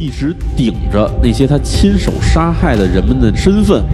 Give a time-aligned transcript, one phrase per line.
[0.00, 3.84] 一直顶着那些他亲手杀害的人们的身份，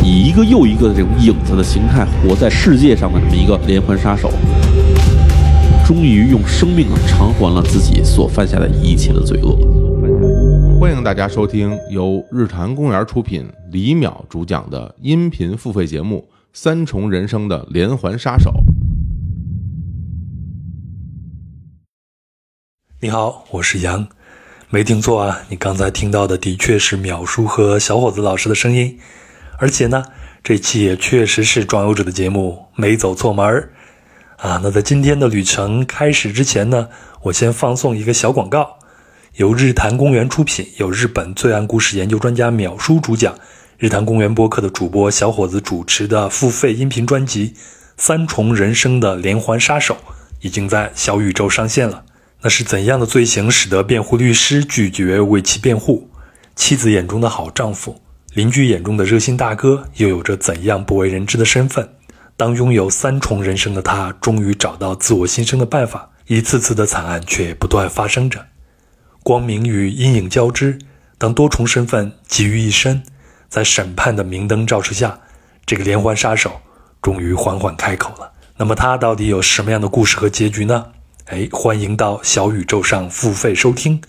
[0.00, 4.30] 以一个又一个的这种影子的形态活在世界上的这么一个连环杀手，
[5.84, 9.58] 终于用生命偿还了自己所犯下的一切的罪恶。
[10.78, 18.52] 欢迎大家收听由日坛公园出品、李淼主讲的音频付费节目《三重人生的连环杀手》。
[23.04, 24.06] 你好，我是杨，
[24.70, 28.96] 没听错啊，你刚才听到的的确是淼叔和小伙子老师的声音，
[29.58, 30.04] 而且呢，
[30.44, 33.72] 这期也确实是装游者的节目，没走错门儿
[34.36, 34.60] 啊。
[34.62, 36.88] 那在今天的旅程开始之前呢，
[37.22, 38.78] 我先放送一个小广告，
[39.34, 43.34] 由日坛公园出品，由日本罪案故事研究专家淼叔主讲，
[43.78, 47.48] 日坛公园播客的主播小伙子主持的付费音频专辑
[47.96, 49.94] 《三重人生的连环杀手》
[50.40, 52.04] 已经在小宇宙上线了。
[52.42, 56.10] 那是怎样的罪行使得辩护律师拒绝为其辩护？
[56.56, 58.00] 妻子眼中的好丈夫，
[58.34, 61.88] 邻居眼中的热心大哥，又有着怎样不为人知的身份？
[62.36, 68.44] 当拥有三重人生的他，终于找到自我新生的办法，一次次的惨案却不断发生着，
[69.22, 70.76] 光明与阴影交织。
[71.18, 73.00] 当多重身份集于一身，
[73.48, 75.16] 在审判的明灯照射下，
[75.64, 76.60] 这个连环杀手
[77.00, 78.32] 终于缓缓开口了。
[78.56, 80.86] 那么他到底有什么样的故事和结局呢？
[81.26, 84.00] 哎，欢迎到小宇宙上付费收听，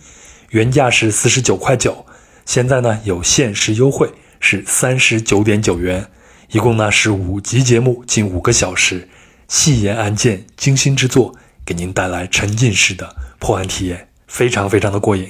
[0.50, 2.06] 原价是四十九块九，
[2.46, 6.08] 现在呢有限时优惠是三十九点九元，
[6.52, 9.08] 一共呢是五集节目，近五个小时，
[9.48, 15.30] 细研案件，精心制作，给您带来沉浸式的破案体验，非常非常的过瘾。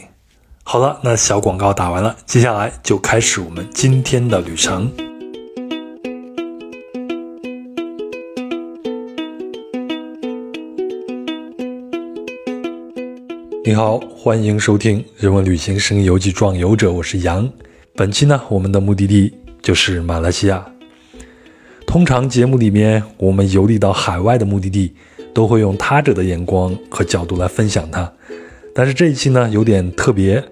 [0.63, 5.12] 好了，那小广告打完了，接下来就开始我们今天的旅程。
[13.65, 17.49] 你好，欢迎收听《人文旅行声音游记壮游者》，我是杨。
[17.95, 20.65] 本期呢，我们的目的地就是马来西亚。
[21.87, 24.93] 通常节目里面，我们游历到海外的目的地，
[25.33, 28.11] 都会用他者的眼光和角度来分享它。
[28.75, 30.43] 但是这一期呢，有点特别。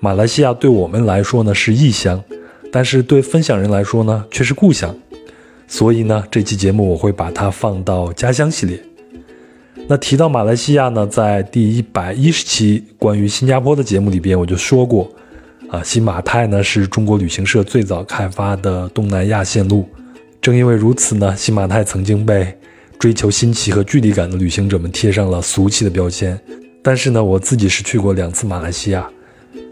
[0.00, 2.20] 马来西亚对我们来说呢是异乡，
[2.72, 4.92] 但是对分享人来说呢却是故乡。
[5.68, 8.82] 所以呢，这期节目我会把它放到家乡系列。
[9.90, 15.10] 那提到马来西亚呢，在第一百一十期关于新加坡的节目里边，我就说过，
[15.70, 19.88] 啊，新马泰呢是中国旅行社最早开发的东南亚线路。
[20.42, 22.54] 正因为如此呢，新马泰曾经被
[22.98, 26.38] 追求新奇和距离感的旅行者们贴上了俗气的标签。
[26.82, 29.00] 但是呢，我自己是去过两次马来西亚，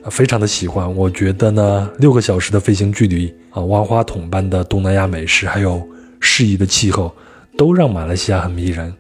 [0.03, 0.97] 啊，非常的喜欢。
[0.97, 5.87] 我觉得呢，六个小时的飞行距离啊，万花筒般的东南亚美食，还有
[6.21, 7.15] 适宜的气候，
[7.55, 8.91] 都让马来西亚很迷人。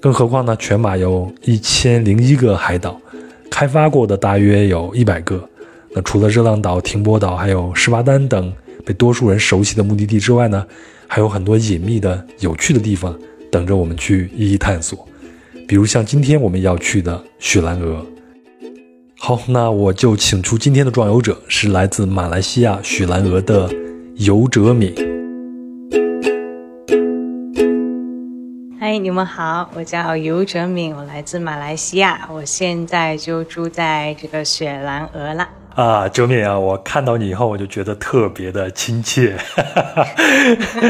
[0.00, 2.98] 更何况呢，全马有一千零一个海岛，
[3.50, 5.46] 开发过的大约有一百个。
[5.92, 8.50] 那除了热浪岛、停泊岛，还有士巴丹等
[8.84, 10.66] 被多数人熟悉的目的地之外呢，
[11.06, 13.14] 还有很多隐秘的、有趣的地方
[13.52, 15.06] 等着我们去一一探索。
[15.68, 18.06] 比如像今天我们要去的雪兰莪。
[19.18, 23.70] 好，那我就请出今天的壮游者，是来自马来西亚雪兰莪的
[24.16, 25.19] 游哲敏。
[28.90, 35.48] 嗨，你们好，我叫尤哲敏，我来自马来西亚，我现在就住在这个雪兰莪了。
[35.76, 39.36] 啊，哲敏啊，我看到你以后，我就觉得特别的亲切，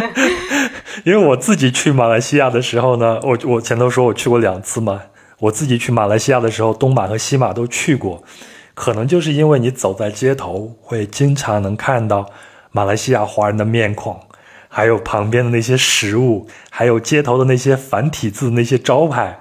[1.04, 5.02] 因为我自己去马来西亚的时候呢，我我前头说我去过两次嘛，
[5.38, 8.24] 我自己去马来西亚的时候，东马和西马都去过，
[8.72, 12.30] 可能就是因为你走在街头，会经常能看到
[12.70, 14.18] 马来西亚华人的面孔。
[14.72, 19.40] 还有旁边的那些食物，还有街头的那些繁体字那些招牌，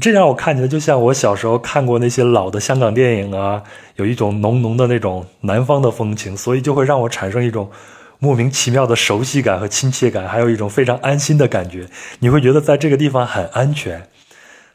[0.00, 3.64] 这让我看起来就像我小时候看过那些老的香港电影啊，
[3.96, 7.68] 有一种浓浓的那种南方的风情，所以就会让我产生一种
[8.20, 11.86] 莫名其妙的熟悉感和亲切感，还有一种非常安心的感觉。
[12.20, 14.08] 你会觉得在这个地方很安全，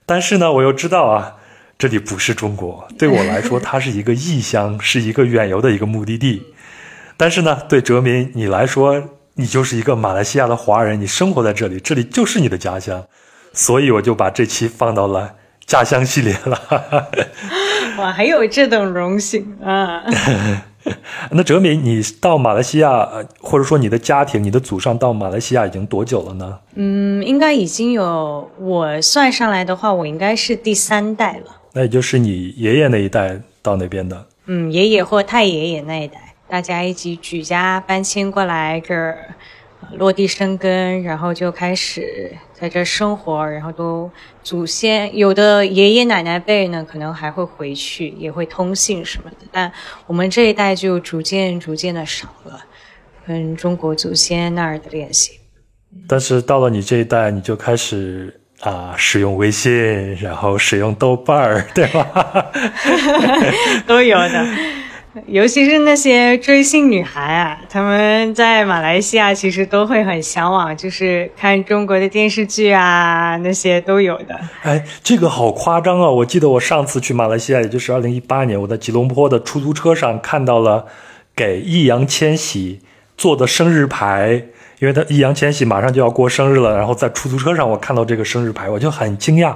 [0.06, 1.38] 但是呢，我又知道啊，
[1.78, 6.44] 这里不是中国，对我来说， 它是一个异乡，是一个远游的一个目的地。
[7.16, 9.02] 但是呢，对哲民你来说，
[9.36, 13.06] 你就是一个马来西亚的华人，你生活在这里，这里就是你的家乡，
[13.54, 15.36] 所以我就把这期放到了
[15.66, 16.62] 家乡系列了。
[18.00, 20.04] 哇，还有这种荣幸啊！
[21.32, 23.10] 那哲敏，你到马来西亚，
[23.42, 26.60] 或者说你的家庭、你的祖上到马来西亚已经多久了呢？
[26.76, 31.56] 嗯，应该已经有，我算上来的话，我应该是第三代了。
[31.74, 34.26] 那也就是你爷爷那一代到那边的。
[34.46, 36.25] 嗯，爷爷或太爷爷那一代。
[36.48, 39.36] 大家一起举家搬迁过来这儿，
[39.98, 44.10] 落地生根，然后就开始在这生活，然后都
[44.44, 49.38] 祖先有的爷爷奶奶辈呢，可能还会回去，也会通信什么的。
[49.52, 49.72] 但
[50.08, 52.62] 我们这一代就逐渐逐渐的少了
[53.26, 55.40] 跟中国祖先那儿的联系。
[56.08, 62.52] 但是到了你这一代，你就开始啊使用微信，然后使用豆瓣儿，对吧？
[63.88, 64.46] 都有的。
[65.28, 74.38] 尤其是那些追星女孩啊，她们在马来西亚其实都会很向往，就是看中国的电视剧啊，那些都有的。
[74.64, 76.10] 哎，这个好夸张啊！
[76.10, 80.86] 我记得我上次去马来西亚，也就是二零一八年，我在吉隆坡的出租车上看到了
[81.34, 82.82] 给易烊千玺
[83.16, 84.44] 做的生日牌，
[84.80, 89.56] 因为他易烊千玺马上就要过生日了，然后在出租车上我看到这个生日牌，我就很惊讶，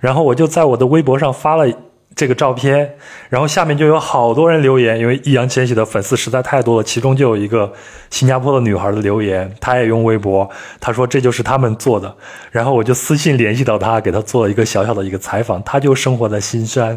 [0.00, 1.66] 然后我就在我的微博上发了。
[2.14, 2.94] 这个照片，
[3.28, 6.84] 然后下面就有好多人留言，因为易烊千玺的粉丝实在太多了。
[6.84, 7.72] 其中就有一个
[8.10, 10.48] 新加坡的女孩的留言，她也用微博，
[10.80, 12.14] 她说这就是他们做的。
[12.50, 15.62] 然后我就私信联系到她，给她做了一个小小的一个采访。
[15.62, 16.88] 她就生活在新山，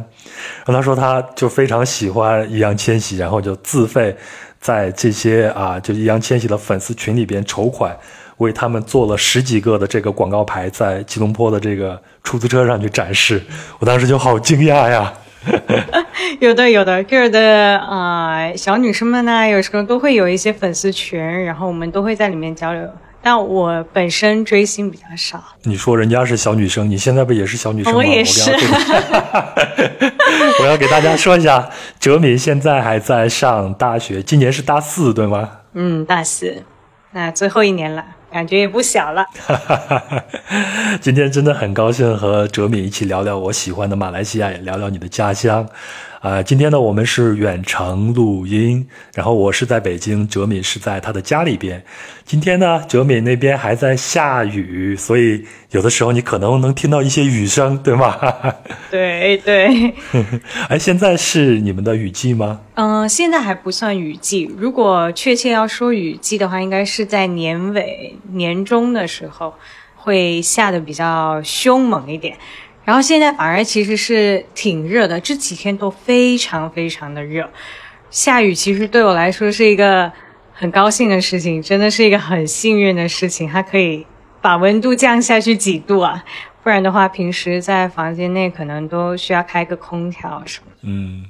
[0.65, 4.15] 然后她说她就非常喜欢易烊千玺，然后就自费
[4.59, 7.97] 在这些啊，就易烊千玺的粉丝群里边筹款。
[8.37, 13.41] 为他们做了十几个的这个广告牌，在吉隆坡的这个出租车上去展示，
[13.79, 15.13] 我当时就好惊讶呀！
[16.39, 22.89] 有 的有的，这儿的啊小女生们呢，有时候都会有一些粉丝群，然后我们都会在里面交流。
[23.21, 25.43] 但我本身追星比较少。
[25.63, 27.97] 你说人家是小女生，你现在不也是小女生吗？
[27.97, 28.51] 我也是。
[30.61, 35.49] 我要给大家说一下，哲敏现在还在上大学，今年是大四，对吗？
[35.73, 36.63] 嗯，大四，
[37.11, 38.03] 那最后一年了。
[38.35, 39.25] 感觉也不小了。
[40.99, 45.65] 今天真的很高兴和哲敏一起聊聊我喜欢的马来西亚，也聊聊你的家乡。
[46.25, 51.85] 啊，今天呢，我们是远程录音，然后我是在北京，哲敏是在他的家里边。
[52.25, 58.17] 今天呢，哲敏那边还在下雨，所以有的时候你可能能听到一些雨声，对吗？
[58.89, 59.93] 对 对。
[60.67, 62.59] 哎，现在是你们的雨季吗？
[62.73, 64.51] 嗯，现在还不算雨季。
[64.57, 69.53] 如果确切要说雨季的话，应该是在年尾、年中的时候
[69.95, 72.35] 会下的比较凶猛一点。
[72.85, 77.49] 然后现在反而其实是挺热的，这几天都非常非常的热。
[78.09, 80.09] 下雨其实对我来说是一个
[80.53, 84.05] 很高兴的事情，真的是一个很幸运的事情，它可以
[84.39, 86.23] 把温度降下去几度啊，
[86.63, 90.77] 不然的话平时在房间内可能都需要开个空调什么的。
[90.83, 91.25] 嗯。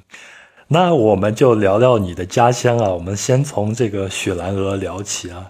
[0.68, 5.46] 那我们就聊聊你的家乡啊，我们先从这个雪兰莪聊起啊。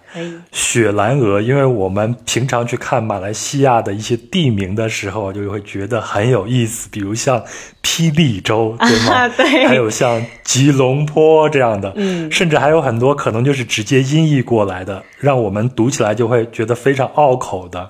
[0.51, 7.43] 雪兰莪，因为我们平常去看马来西亚的一些地名的时候，就会觉得很有意思，比如像
[7.81, 9.27] 霹雳州，对吗？
[9.35, 9.65] 对。
[9.65, 17.89] 还有像吉隆坡这样的，嗯，甚至还有很多可能就是直接音译过来的，让我们读起来就会觉得非常拗口的。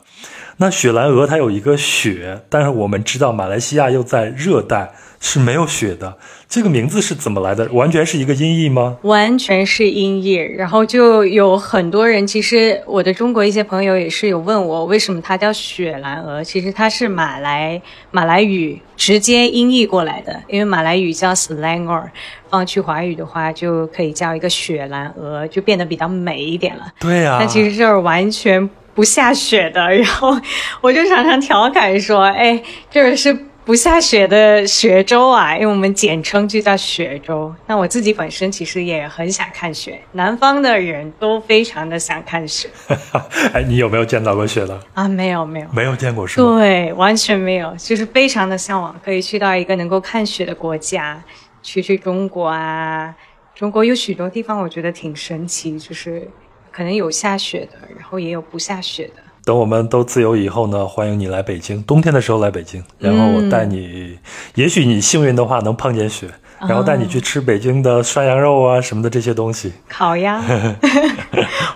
[0.60, 4.92] 那雪兰莪它有一个雪，但是我们知道马来西亚又在热带。
[5.20, 6.18] 是没有雪的，
[6.48, 7.68] 这个名字是怎么来的？
[7.72, 8.98] 完全是一个音译吗？
[9.02, 16.44] 完全是音译，然后就有很多人，其实我的中国一些朋友也是有问我，为什么它叫雪兰莪？
[16.44, 17.82] 其实它是马来
[18.12, 22.04] 马来语直接音译过来的，因为马来语叫 Selangor，
[22.50, 26.86] 放去华语的话就可以叫一个雪兰莪，就变得比较美一点了。
[27.00, 30.38] 对呀，但其实这儿完全不下雪的，然后
[30.82, 32.62] 我就常常调侃说，哎，
[32.92, 33.36] 这个是。
[33.68, 37.54] 不下雪的雪州啊，因为我们简称就叫雪州。
[37.66, 42.70] 那我自己本身其实也很想看雪，南方的人都非常的想看雪。
[43.52, 44.80] 哎，你有没有见到过雪呢？
[44.94, 46.56] 啊，没有，没有，没有见过是吗？
[46.56, 51.22] 对，完全没有，就是非常的向往，可以去到一个能够看雪的国家，
[51.62, 53.14] 去去中国啊。
[53.54, 56.26] 中国有许多地方，我觉得挺神奇，就是
[56.72, 59.22] 可能有下雪的，然后也有不下雪的。
[59.48, 61.82] 等我们都自由以后呢，欢迎你来北京。
[61.84, 64.20] 冬天的时候来北京，然后我带你，
[64.56, 66.28] 也许你幸运的话能碰见雪，
[66.60, 69.72] 然后带你去吃北京的涮羊肉啊什么的这些东西。
[69.88, 70.44] 烤鸭，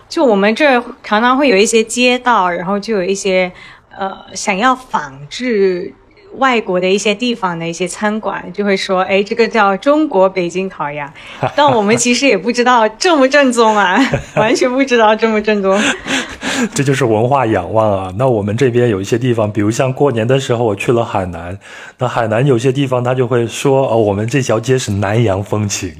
[0.09, 3.49] 就我们这儿常常会有一些街道，然后就有一些
[3.97, 5.93] 呃想要仿制。
[6.37, 11.11] 外国的一些地方的一些餐馆就会说：“哎，这个叫中国北京烤鸭。
[11.55, 13.99] ”但我们其实也不知道正不正宗啊，
[14.35, 15.79] 完全不知道正不正宗。
[16.75, 18.13] 这就是文化仰望啊！
[18.17, 21.57] 那我们这边有一些地方，比如像过年的时候，我去了海南，
[21.97, 25.91] 那海南有些地方他就会说：“哦，我们这条街是南洋风情。”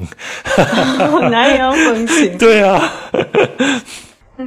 [1.31, 2.37] 南洋风情。
[2.37, 2.91] 对啊。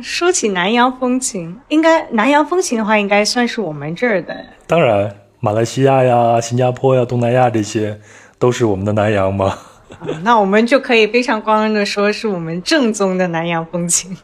[0.03, 4.37] 说起南洋风情，应该南洋风情的话，应该算是我们这儿的。
[4.67, 5.13] 当然。
[5.45, 8.01] 马来西亚呀、新加坡呀、东南亚这些，
[8.39, 9.59] 都是我们的南洋吗？
[10.01, 14.17] 啊那我们就可以非常光荣的说，是我们正宗的南洋风情。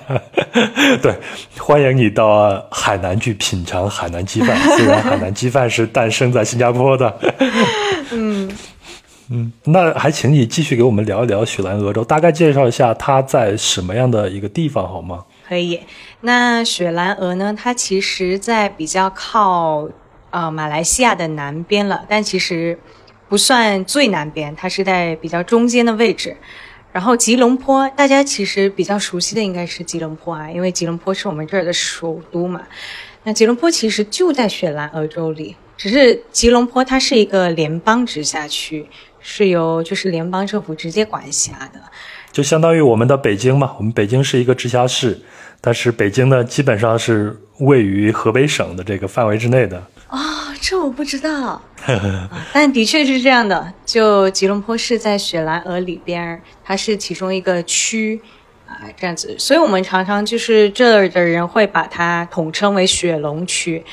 [1.02, 1.14] 对，
[1.58, 4.56] 欢迎你到海南去品尝海南鸡饭。
[4.74, 7.14] 虽然海南鸡饭是诞生在新加坡的，
[8.12, 8.50] 嗯，
[9.30, 15.26] 嗯，那还请你继续给我们聊一聊雪兰莪州，大概介绍一下它在什么样的一个地方好吗？
[15.46, 15.78] 可以。
[16.22, 17.54] 那雪兰莪呢？
[17.54, 19.86] 它其实在比较靠
[20.30, 22.78] 呃马来西亚的南边了，但其实
[23.28, 26.36] 不算最南边，它是在比较中间的位置。
[26.90, 32.62] 然后吉隆坡，大家其实比较熟悉的应该是吉隆坡啊，因为吉隆坡是我们这儿的首都嘛。
[33.24, 38.86] 那吉隆坡其实就在雪兰莪州里，只是吉隆坡它是一个联邦直辖区，
[39.20, 41.80] 是由就是联邦政府直接管辖的。
[42.32, 45.20] 就相当于我们的北京嘛，我们北京是一个直辖市，
[45.60, 49.76] 但是北京呢，基本上是位于河北省的这个范围之内的。
[50.08, 50.18] 哦，
[50.60, 51.60] 这我不知道，
[52.52, 53.72] 但的确是这样的。
[53.84, 58.20] 就吉隆坡是在雪兰莪里边，它是其中一个区
[58.66, 59.34] 啊，这样子。
[59.38, 63.84] 所以我们常常就是这儿的人会把它统称为雪龙区。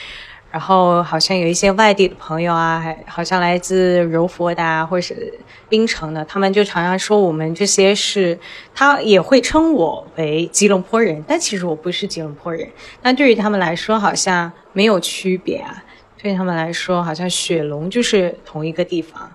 [0.55, 5.33] 然后好像有一些外地的朋友啊，还好像来自柔佛的啊，或者是
[5.67, 8.39] 槟城的，他们就常常说我们这些是，
[8.73, 12.65] 他也会称我为吉隆坡人，但其实我不是吉隆坡人。
[13.01, 15.83] 但对于他们来说，好像没有区别啊。
[16.17, 19.29] 对他们来说，好像雪龙就是同一个地方。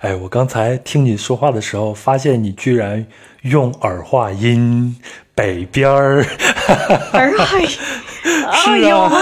[0.00, 3.06] 哎，我刚才听你说话的时候，发现你居然
[3.42, 4.96] 用儿化音
[5.36, 6.24] “北边儿
[7.12, 7.68] 儿化音，
[8.48, 9.20] 哦，有吗？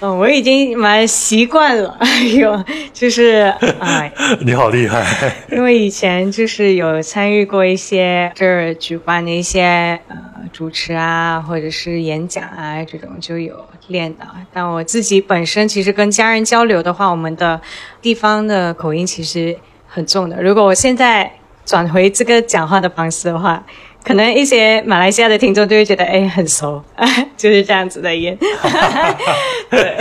[0.00, 1.96] 嗯，我已经蛮习惯了。
[2.00, 4.12] 哎呦，就是哎，
[4.44, 5.04] ”，你好厉害！
[5.50, 10.16] 因为以前就是有参与过一些这儿举办的一些呃
[10.52, 14.26] 主持啊，或者是演讲啊这种就有练的。
[14.52, 17.58] 但我自己本身其实跟家人交流的话，我们的
[18.02, 20.42] 地方的口音其实很重的。
[20.42, 21.30] 如果我现在
[21.64, 23.64] 转回这个讲话的方式的话，
[24.06, 26.80] 可能一些马来西亚的听众就会觉得哎很熟，
[27.36, 28.38] 就是这样子的音。
[29.68, 29.96] 对。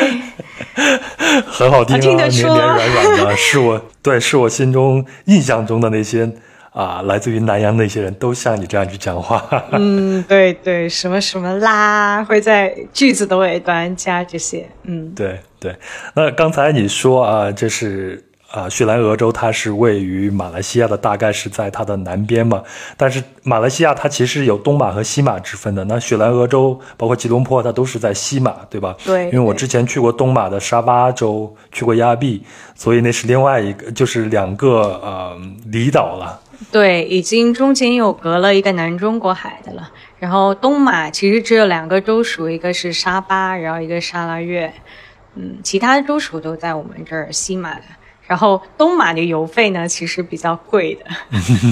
[1.48, 6.30] 很好听啊，听得出绵绵软软的，是我对，是我心中印象中的那些
[6.72, 9.44] 啊，来自于南洋那些人都像你这样去讲话。
[9.72, 14.70] 嗯，对对，什么什么啦，会在句子的尾端加这些。
[14.84, 15.76] 嗯，对对，
[16.14, 18.24] 那刚才你说啊，这是
[18.56, 22.64] 啊，雪兰莪州它是位于马来西亚的，大概是在它的南边嘛。
[22.96, 25.84] 但是马来西亚它其实有东马和西马之分的。
[25.84, 28.96] 那雪兰莪州包括吉隆坡，它都是在西马，对吧？
[29.04, 32.42] 对因为我之前去过东马的沙巴州，去过亚庇，
[32.76, 36.40] 所以那是另外一个，就是两个呃离岛了。
[36.72, 39.92] 对，已经中间有隔了一个南中国海的了。
[40.18, 44.72] 然后东马其实只有两个州属，一个是沙巴，然后一个沙拉越。
[45.36, 47.82] 嗯，其他州属都在我们这儿西马的。
[48.28, 51.06] 然后东马的邮费呢，其实比较贵的。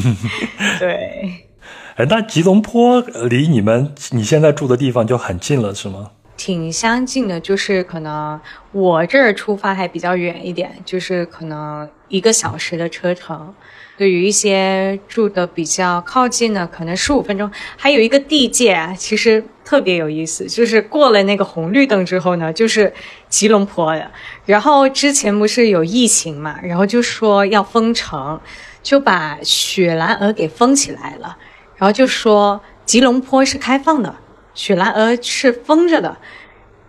[0.80, 1.48] 对。
[1.96, 6.12] 哎，那吉隆坡呃离你们你现在住的地方就很近了，是吗？
[6.36, 8.40] 挺相近的，就是可能
[8.72, 13.54] 我这儿出发还比较远一点，就是可能一个小时的车程。
[13.98, 17.50] 对于一些住的比较靠近的，可能十五分钟。
[17.78, 22.92] 还有一个地界啊，其实特别有意思，就是过了那个红绿灯之后呢，就是
[23.30, 24.10] 吉隆坡的。
[24.46, 28.40] 然后之前不是有疫情嘛，然后就说要封城，
[28.82, 31.38] 就把雪兰莪给封起来了，
[31.76, 34.16] 然后就说吉隆坡是开放的。
[34.56, 36.18] 雪兰莪是封着的，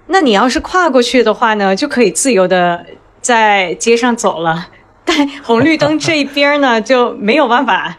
[0.06, 2.86] 那你要是跨过去的话呢，就可以自由的
[3.20, 4.68] 在街上走了。
[5.16, 7.96] 但红绿灯这一边呢， 就没有办法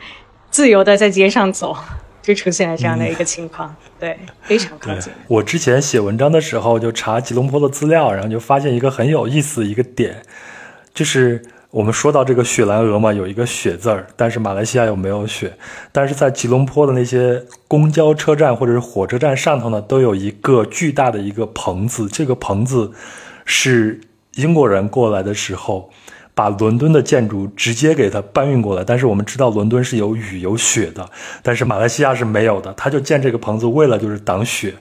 [0.49, 1.75] 自由的在街上走，
[2.21, 3.75] 就出现了这样的一个情况。
[3.99, 5.13] 对，非常靠对近。
[5.27, 10.21] 我之前写文章的时候就查吉隆坡的资料，然后就发现一个很有意思的一个点，
[10.93, 15.53] 就是我们说到这个雪兰莪嘛，有一个雪字儿，但是马来西亚又没有雪？
[15.91, 22.91] 但是在吉隆坡的那些公交车站或者是火车站上头呢，都有一个巨大的一个棚子，这个棚子
[23.45, 24.01] 是
[24.35, 25.91] 英国人过来的时候。
[26.35, 31.09] 把伦敦的建筑直接给它搬运过来，但是我们知道伦敦是有雨有雪的，
[31.41, 34.73] 但是马来西亚是没有的，他就建这个棚子为了就是挡雪，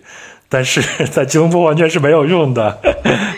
[0.48, 2.78] 但是在吉隆坡完全是没有用的。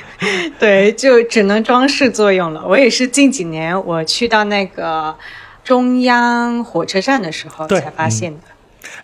[0.58, 2.64] 对，就只能装饰作用了。
[2.66, 5.14] 我也是近几年我去到那个
[5.62, 8.40] 中央火车站的时候才发现的。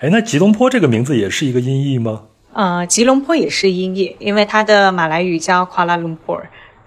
[0.00, 2.23] 哎，那吉隆坡这个名字也是一个音译吗？
[2.54, 6.40] 呃，吉隆坡也是音译，因为它的马来语叫 Kuala Lumpur，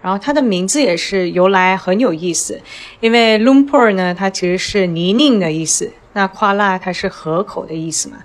[0.05, 2.61] 然后它的名字也是由来很有意思，
[2.99, 8.17] 因为 Lumpur 呢，它其实是泥泞的意思，那 Kuala 它是河口的意思嘛，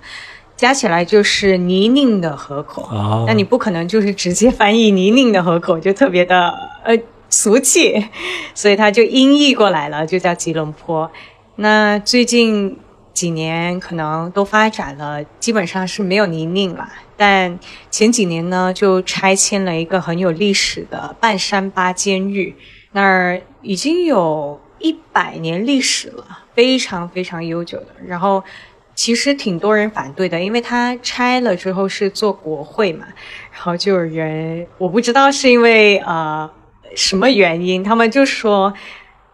[0.55, 2.83] 加起来就是泥泞的河口。
[2.83, 3.25] 哦。
[3.25, 6.95] 那你不可能就是直接翻译泥泞的河口，就特别的呃
[7.31, 8.05] 俗气，
[8.53, 11.09] 所以它就音译过来了，就叫吉隆坡。
[11.55, 12.77] 那最近
[13.21, 16.89] 几年可能都发展了，基本上是没有泥泞了。
[17.15, 17.59] 但
[17.91, 22.55] 前几年呢，就拆迁了一个很有历史的半山八监狱，
[22.93, 26.25] 那儿已经有一百年历史了，
[26.55, 27.89] 非常非常悠久的。
[28.07, 28.43] 然后
[28.95, 33.05] 其实挺多人反对的，因为它拆了之后是做国会嘛，
[33.51, 36.49] 然后就有人我不知道是因为呃
[36.95, 38.73] 什么原因，他们就说。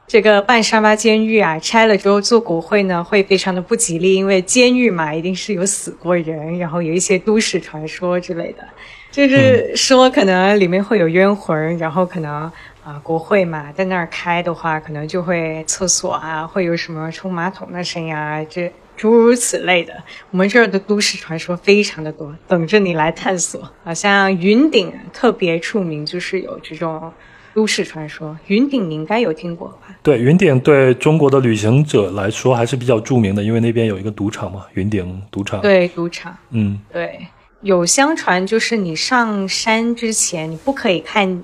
[0.07, 8.65] 这个半山八监狱啊，拆了之后做国会呢，会非常的不吉利，因为监狱嘛，一定是有死过人，然后有一些都市传说之类的，
[9.11, 12.49] 就是说可能里面会有冤魂，然后可能
[12.85, 19.93] 啊，国会嘛，在那儿开的话，可能就会厕所啊，会有什么冲马桶的声音啊，这诸如此类的。
[20.31, 23.69] 我们这儿的都市传说非常的多，等着你来探索。
[23.83, 27.11] 好像云顶特别出名，就是有这种。
[27.57, 29.87] 都市传说，云顶你应该有听过吧？
[30.03, 35.59] 对，云顶对中国的旅行者来说还是比较著名的，因为那边有一个赌场嘛，云顶赌场。
[35.61, 36.37] 对，赌场。
[36.51, 37.25] 嗯，对，
[37.61, 41.43] 有相传就是你上山之前，你不可以看，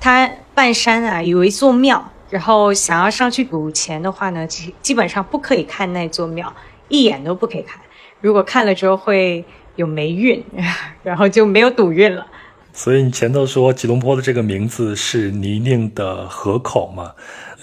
[0.00, 6.52] 它半山啊有一座庙，然后想要上去赌钱的话呢，基基本上不可以看那座庙，
[6.88, 7.80] 一眼都不可以看。
[8.20, 9.44] 如果看了之后会
[9.76, 10.42] 有霉运，
[11.04, 12.26] 然后就没有赌运了。
[12.74, 17.12] 所以你前头说吉隆坡的这个名字是泥泞的河口嘛？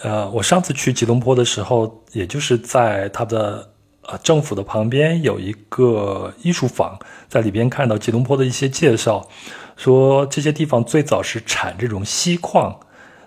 [0.04, 3.70] 呃，我上次去吉隆坡的时候，也就是在它的
[4.04, 6.98] 呃政府的旁边有一个艺术坊，
[7.28, 9.28] 在里边看到吉隆坡的一些介绍，
[9.76, 12.80] 说这些地方最早是产这种锡矿，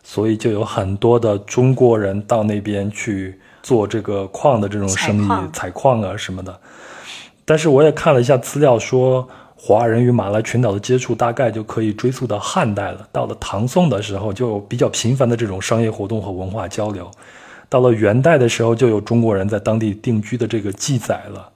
[0.05, 6.61] 所以就有很多的中国人到那边去做这个矿的这种生意，采矿啊什么的。
[7.45, 9.29] 但是我也看了一下资料说。
[9.65, 13.09] 华人与马来群岛的接触大概就可以追溯到汉代了。
[13.13, 17.09] 到了唐宋的时候，就比较频繁的这种商业活动和文化交流。
[17.69, 21.49] 到了元代的时候，就有中国人在当地定居的这个记载了。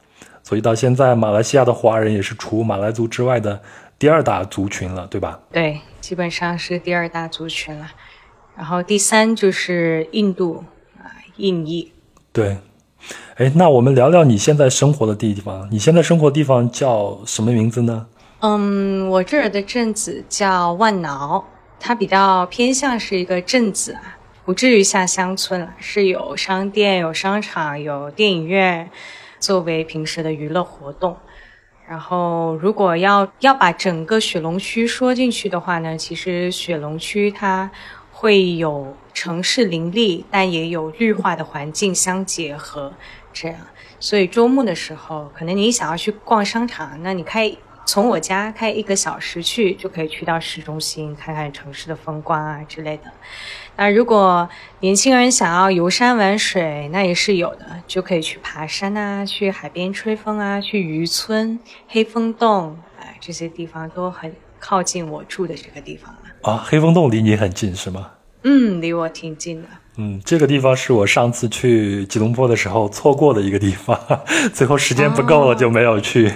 [0.44, 3.60] 所以到现在，马来西亚的华人也是除马来族之外的
[3.98, 5.40] 第二大族群了，对吧？
[5.50, 7.90] 对，基本上是第二大族群了。
[8.56, 10.62] 然后第三就是印度
[10.96, 11.90] 啊，印裔。
[12.32, 12.56] 对。
[13.36, 15.69] 哎，那我们聊聊你现在生活的地方。
[15.71, 18.06] 你现在生活的地方叫什么名字呢？
[18.40, 21.45] 嗯，我这儿的镇子叫万挠，
[21.78, 28.90] 它比较偏向是一个镇子啊，不至于像乡村了，是有商店、有商场、有电影院，
[29.38, 31.16] 作为平时的娱乐活动。
[31.88, 37.71] 然后，如果要要把整个雪龙区说进去的话呢，其实雪龙区它
[38.16, 38.96] 会有。
[39.16, 42.92] 城市林立，但也有绿化的环境相结合，
[43.32, 43.56] 这样。
[43.98, 47.50] 所以周末的时候，可能你想要去逛商场，那你开
[47.86, 53.10] 从我家开一个小时去，就可以去到市中心看看城市的风光啊之类的。
[53.76, 54.46] 那如果
[54.80, 66.14] 年轻人想要游山玩水，那也是有的，就可以去爬山啊，去海边吹风啊，去渔村、黑风洞，哎，这些地方都很靠近我住的这个地方。
[66.47, 68.06] 啊，黑风洞离你很近是吗？
[68.45, 69.69] 嗯，离我挺近的。
[69.97, 73.99] 嗯，这个地方是我上次去吉隆坡的时候错过的一个地方，
[74.54, 76.32] 最后时间不够了就没有去。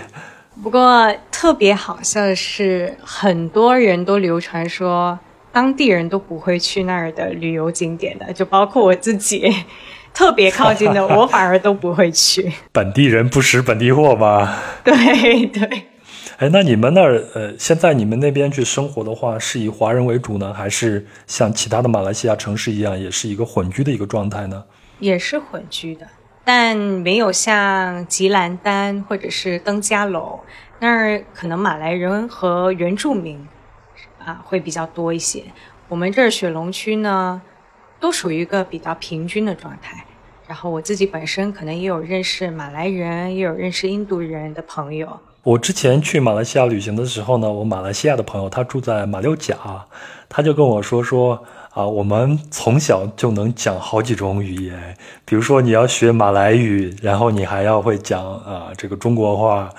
[0.61, 5.17] 不过特别好笑的是，很多人都流传说
[5.53, 9.49] 当地人都不会去那儿的旅游景点的，就包括我自己，
[10.13, 12.53] 特别靠近的我反而都不会去。
[12.73, 14.59] 本地人不识本地货吧？
[14.83, 15.85] 对对。
[16.41, 24.65] 哎，那你们那儿，呃，现在你们那边去生活的话，是以华人为主呢，还是像其他的马来西亚城市一样，也是一个混居的一个状态呢？
[25.01, 26.09] 也是混居的，
[26.43, 30.41] 但没有像吉兰丹或者是登嘉楼
[30.79, 33.47] 那儿，可能马来人和原住民
[34.25, 35.45] 啊会比较多一些。
[35.89, 37.43] 我们这儿雪龙区呢，
[38.01, 40.07] 都属于一个比较平均的状态。
[40.47, 45.21] 然后我自己本身可能也有认识马来人，也有认识印度人的朋友。
[45.43, 49.57] 我之前去马来西亚旅行的时候呢，我马来西亚的朋友他住在马六甲，
[50.29, 59.71] 他就跟我说说啊，我们从小就能讲好几种语言，比如说你要学马来语，然后你还要会讲啊这个中国话，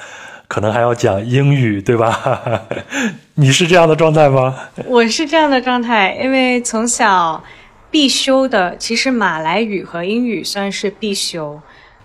[0.47, 2.63] 可能还要讲英语，对吧？
[3.35, 4.55] 你是这样的状态吗？
[4.87, 7.43] 我是这样的状态，因为从小
[7.91, 11.61] 必修的，其实马来语和英语算是必修。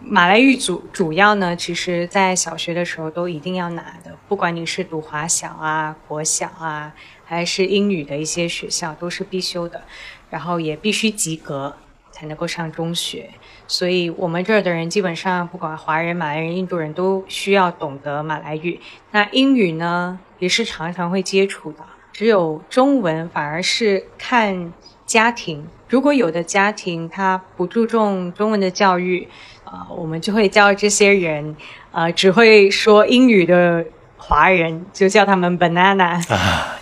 [0.09, 6.92] 马来语主主要呢，其实在小学的时候都一定要拿的，不管你是读华小啊、国小啊，
[7.25, 9.83] 还是英语的一些学校，都是必修的，
[10.31, 11.75] 然后也必须及格
[12.12, 13.29] 才能够上中学。
[13.66, 18.81] 所以我们这儿的人基本上，不管华人、马来人、印度人都需要懂得马来语。
[19.11, 21.81] 那英语呢，也是常常会接触的，
[22.12, 24.73] 只有中文反而是看
[25.05, 25.66] 家庭。
[25.88, 29.27] 如果有的家庭他不注重中文的教育，
[29.64, 31.57] 啊、我们就会教这些人，
[31.92, 33.85] 呃，只会说英语的
[34.16, 36.20] 华人，就叫他们 banana。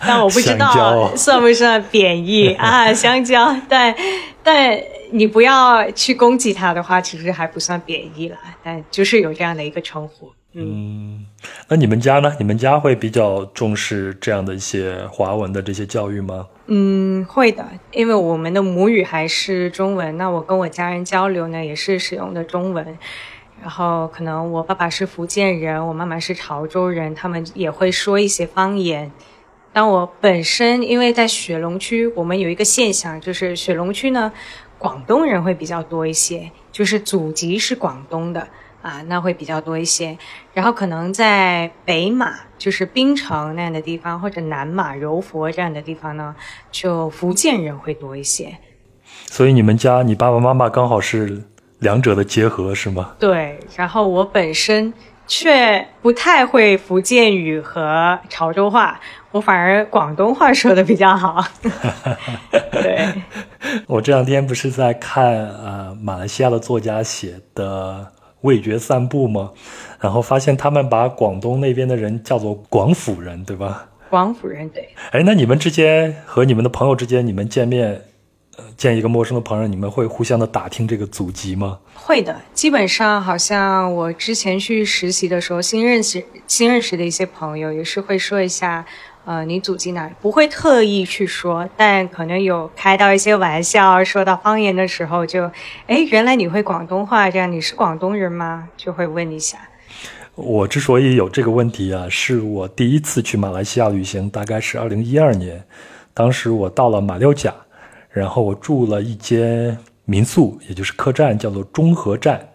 [0.00, 2.92] 但我不知道算不算贬义 啊？
[2.92, 3.94] 香蕉，但
[4.42, 4.78] 但
[5.10, 8.38] 你不要去攻击他的话，其实还不算贬义啦。
[8.62, 10.32] 但就是有这样的一个称呼。
[10.54, 11.23] 嗯，
[11.68, 12.34] 那你们家呢？
[12.38, 16.46] 你们家会比较重视这样的一些华文的这些教育吗？
[16.66, 22.98] 嗯，会的，因为我们的母语还是中文，那我跟我家人交流呢，也是使用的中文。
[23.62, 29.10] 然后可能我爸爸是福建人，我妈妈是潮州人，他们也会说一些方言。
[29.72, 34.30] 但我本身因为在雪龙区，我们有一个现象，就是雪龙区呢，
[34.78, 38.46] 广东人会比较多一些，就是祖籍是广东的
[38.84, 40.16] 啊，那会比较多一些。
[40.52, 46.36] 然后可能在北马，就是槟城那样的地方，或者南马、柔佛这样的地方呢，
[46.70, 48.54] 就福建人会多一些。
[49.26, 51.42] 所以你们家你爸爸妈妈刚好是
[51.78, 53.14] 两者的结合是吗？
[53.18, 54.92] 对，然后我本身
[55.26, 61.42] 却不太会福建语和潮州话，我反而广东话说的比较好。
[62.70, 63.08] 对，
[63.88, 68.12] 我这两天不是在看呃马来西亚的作家写的
[68.44, 69.50] 《味觉散步》吗？
[70.00, 73.88] 然后发现他们把广东那边的人叫做广府人，对吧？
[74.10, 74.88] 广府人对。
[75.10, 78.02] 哎，那你们之间和你们的朋友之间，你们见面，
[78.56, 81.78] 呃，见一个陌生的朋友，你们会互相的打听这个祖籍吗？
[81.94, 88.84] 会的，基本上好像我之前去实习的时候，新认识新认识的一些朋友也是会说一下，
[89.24, 95.50] 呃，你祖籍哪，不会特意去说，但可能有开到一些玩笑，说到方言的时候就，
[95.86, 98.68] 哎，原来你会广东话，这样你是广东人吗？
[98.76, 99.56] 就会问一下。
[100.34, 105.64] 我之所以有这个问题啊，是我第一次去马来西亚旅行，大概是二零一二年，
[106.12, 107.54] 当时我到了马六甲，
[108.10, 112.46] 然后我住了一间民宿，也就是客栈，叫做中和站，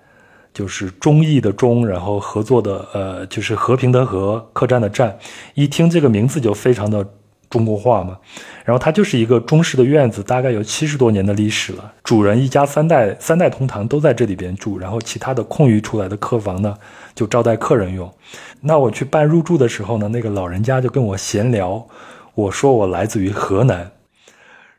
[0.60, 5.18] 就是忠义的忠，然后合作的呃，就是和平的和，客栈的站。
[5.54, 7.08] 一听这个名字就非常的
[7.50, 8.18] 中国化嘛。
[8.66, 11.94] 然后它就是一个中式的院子，大概有七十多年的历史了。
[12.04, 16.76] 主人一家三代三代同堂都在这里边住，然后其他的空余出来的客房呢，
[17.16, 18.14] 就招待客人用。
[18.60, 21.88] 那我去办入住的时候呢，那个老人家就跟我闲聊，
[22.36, 23.90] 我说我来自于河南，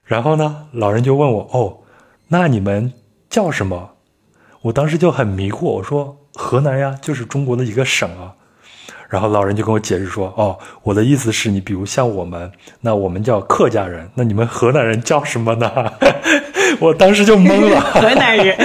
[0.04, 1.78] 然后呢，老人就问我哦，
[2.28, 2.92] 那你们
[3.30, 3.92] 叫什么？
[4.62, 8.32] 我当时就很迷惑，我说河南呀，就是中国的一个省啊。
[9.08, 15.68] 然后老人就跟我解释说，哦，我的意思是你比如像我们，那我们叫客家人，那你们河南人叫什么呢？
[16.78, 18.56] 我当时就懵了， 河南人，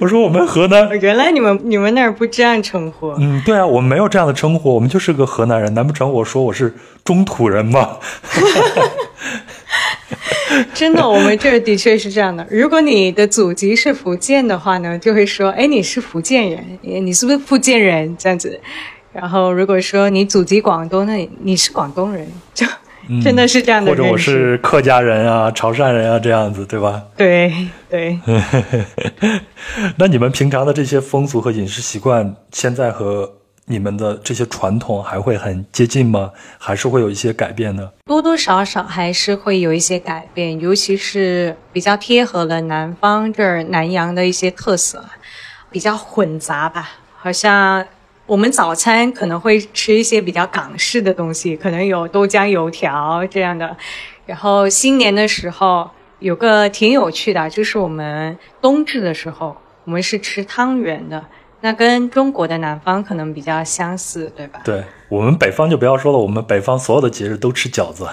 [0.00, 3.14] 我说我们河南，原来你们你们那儿不这样称呼？
[3.18, 7.98] 嗯，对啊，我们没有这样的称呼，我们就是个河南人，难不成我说我是中土人吗？
[10.74, 12.46] 真的，我们这儿的确是这样的。
[12.50, 18.60] 如果你的祖籍是福建的话呢，就会说，哎，你是福建人，你是不是福建人这样子？
[19.12, 22.66] 然后如果说你祖籍广东，那你你是广东人，就
[23.24, 24.16] 真的是这样的或者我。
[24.16, 27.02] 是客家人啊、潮汕人啊这样子，对吧？
[27.16, 27.52] 对
[27.88, 28.18] 对，
[29.98, 33.39] 那你们平常的这些风俗和饮食习惯，现在和
[33.70, 36.32] 你们的这些传统还会很接近吗？
[36.58, 37.88] 还是会有一些改变呢？
[38.04, 45.04] 多多少少还是会有一些改变，尤其是比较贴合了南方这儿南洋的一些特色，
[45.70, 46.90] 比较混杂吧。
[47.16, 47.86] 好像
[48.26, 53.76] 我们早餐可能会吃一些比较港式的东西，可能有豆浆油条这样的。
[54.26, 61.24] 然后新年的时候有个挺有趣的，就是我们冬至的时候，我们是吃汤圆的，
[61.62, 64.60] 那跟中国的南方可能比较相似，对吧？
[64.64, 68.08] 对我们北方就不要说了，我们北方所有的节日都吃饺子。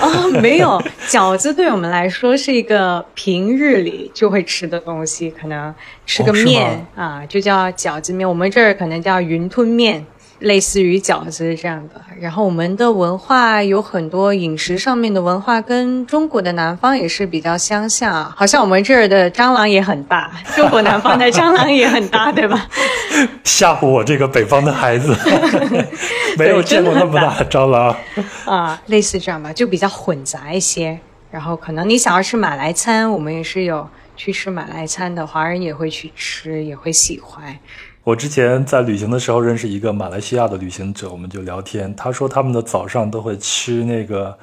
[0.00, 5.74] 哦，没有，饺子对我们来说是一个平日里就会吃的东西，可能
[6.06, 8.26] 吃个面、啊，就叫饺子面。
[8.26, 10.04] 我们这儿可能叫云吞面，
[10.40, 12.00] 类似于饺子这样的。
[12.20, 22.66] 然后我们的文化有很多饮食上面的文化跟中国的南方也是比较相像啊，好像我们这儿的蟑螂也很大， 中国南方的蟑螂也很大，对吧？
[23.44, 25.14] 吓唬我这个北方的孩子，
[26.38, 27.96] 没有见过那么大的蟑螂。
[28.44, 30.98] 啊，类似这样吧，就比较混杂一些。
[31.30, 37.54] 然后可能你想要吃马来餐，我们也是有去吃马来餐的，华人也会去吃，也会喜欢。
[38.06, 44.38] 我之前在旅行的时候认识一个马来西亚的旅行者，我们就聊天，他说他们的早上都会吃那个，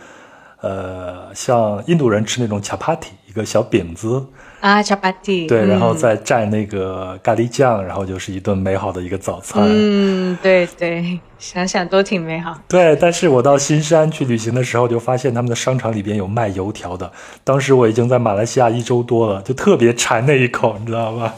[0.60, 4.22] 呃，像印度人吃那种 chapati 一个小饼子，
[4.64, 9.62] 啊，chapati，巴蒂，对，然后再蘸那个咖喱酱，然后就是一顿美好的一个早餐。
[9.68, 12.58] 嗯，对对，想想都挺美好。
[12.70, 17.12] 对，但是我到新山去旅行的时候，就发现他们的商场里边有卖油条的。
[17.44, 21.36] 当时我已经在马来西亚一周多了，就特别馋那一口，你知道吧？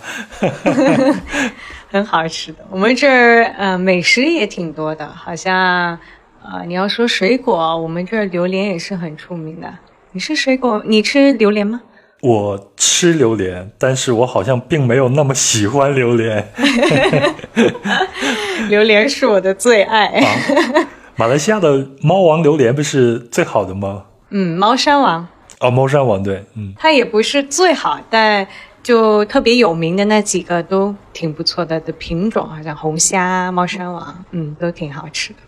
[1.90, 5.98] 很好吃的，我们这儿呃美食也挺多的，好像
[6.44, 9.74] 呃你要说水果，我们这儿榴莲也是很出名的。
[10.12, 11.82] 你是水果，你吃榴莲吗？
[12.22, 16.48] 我吃榴莲，但是我好像并没有那么喜欢榴莲。
[18.70, 20.08] 榴莲是我的最爱。
[20.08, 24.06] 啊、马来西亚的猫王榴莲不是最好的吗？
[24.30, 25.28] 嗯，猫山王。
[25.60, 28.46] 哦，猫山王对，嗯，它也不是最好，但
[28.82, 35.40] 就特别有名的那几个都挺不错的的品种，好像红虾、猫山王，嗯，都挺好吃的。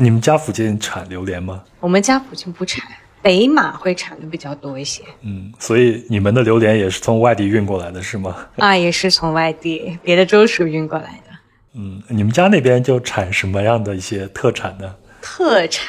[0.00, 1.62] 你们家附近产榴莲吗？
[1.80, 2.84] 我们家附近不产。
[3.26, 8.46] 北马会产的比较多一些，嗯，所以你们的榴莲也是从外地运过来的，是吗？
[8.56, 11.36] 啊，也是从外地 别的州属运过来的。
[11.74, 14.94] 嗯，你们家那边就产什么样的一些特产呢？
[15.20, 15.84] 特产，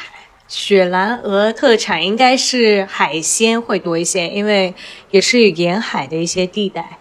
[0.47, 4.73] 雪兰莪特产应该是海鲜会多一些，因为
[5.11, 6.97] 也是沿海的一些地带。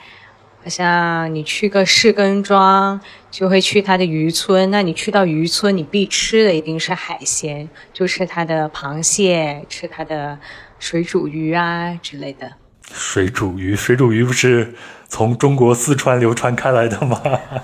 [0.63, 3.01] 好像你去个士根庄，
[3.37, 4.71] 就会去它的渔村。
[4.71, 10.39] 那你去到渔村，你必吃的一定是海鲜，就吃它的螃蟹，吃它的
[10.79, 12.51] 水煮鱼啊之类的。
[12.91, 14.73] 水煮鱼，水煮鱼不是
[15.07, 17.21] 从中国四川流传开来的吗？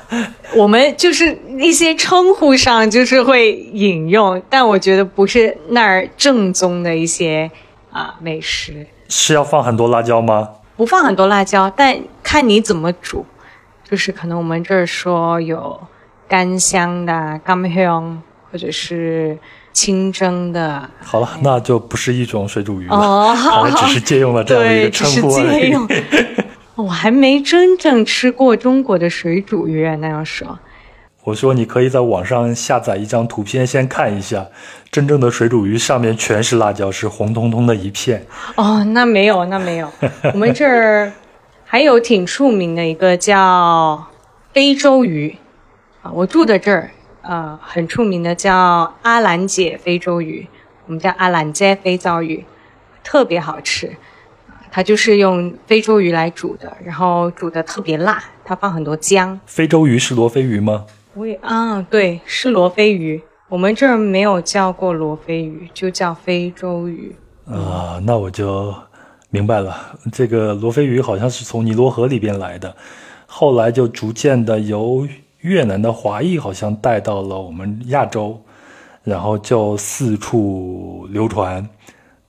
[0.55, 7.51] 我们就是一些称呼上就是会引用，但我觉得不是那儿正宗的一些
[7.91, 8.87] 啊美食。
[9.09, 10.51] 是要放很多辣椒吗？
[10.77, 13.25] 不放很多辣椒，但看你怎么煮，
[13.93, 15.79] 就是可能我们这儿说有
[16.27, 19.37] 干香的干香，或者是
[19.75, 20.89] 清蒸的。
[21.03, 23.37] 好了，那就不是一种水煮鱼了，
[23.77, 25.75] 只是借用了这样一个称呼而已。
[26.75, 30.59] 我还没真正吃过中国的水煮鱼，那样说。
[31.25, 34.47] 我说你可以在网上下载一张图片，先看一下，
[34.91, 38.25] 真正的水煮鱼上面全是辣椒，是红彤彤的一片。
[38.57, 39.93] 哦，那没有，那没有。
[40.33, 41.13] 我们这儿
[41.73, 44.07] 还有挺出名的一个叫
[44.53, 45.35] 非洲鱼
[46.03, 46.91] 啊，我住的这儿
[47.23, 50.47] 啊，很出名的叫阿兰姐非洲鱼，
[50.85, 52.45] 我们叫阿兰姐非洲鱼，
[53.03, 53.91] 特别好吃。
[54.71, 59.41] 它就是用非洲鱼来煮的，然后煮的特别辣，它放很多姜。
[59.47, 60.85] 非洲鱼是罗非鱼吗？
[61.15, 63.23] 我也啊，对，是罗非鱼。
[63.49, 67.17] 我们这儿没有叫过罗非鱼，就叫非洲鱼。
[67.47, 68.75] 啊，那我就
[69.33, 69.99] 明白了。
[70.13, 72.77] 这个罗非鱼好像是从尼罗河里边来的，
[73.27, 78.41] 后来就逐渐的由越南的华裔好像带到了我们亚洲，
[79.03, 81.69] 然后就四处流传。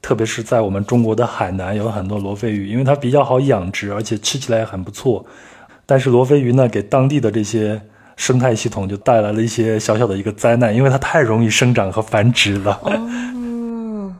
[0.02, 5.24] 特别是在我们中国的海南，有很多罗非鱼，因为它比较好养殖，而且吃起来也很不错。
[5.86, 7.80] 但是罗非鱼呢，给当地的这些。
[8.16, 12.80] 生态系统就带来了一些小小的一个灾难，因为它太容易生长和繁殖了。
[12.84, 14.14] 哦，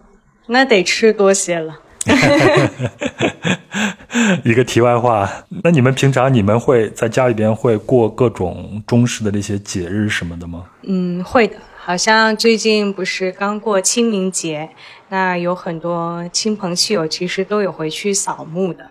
[0.48, 1.80] 那得吃多些了。
[4.44, 5.30] 一个题外话，
[5.64, 10.66] 那你们平常你们会在家里边会过各种中式的那些节日什么的吗？
[10.84, 11.56] 嗯，会的。
[11.78, 14.70] 好像最近不是刚过清明节，
[15.10, 18.88] 那有很多亲朋戚友其实都有回去扫墓的，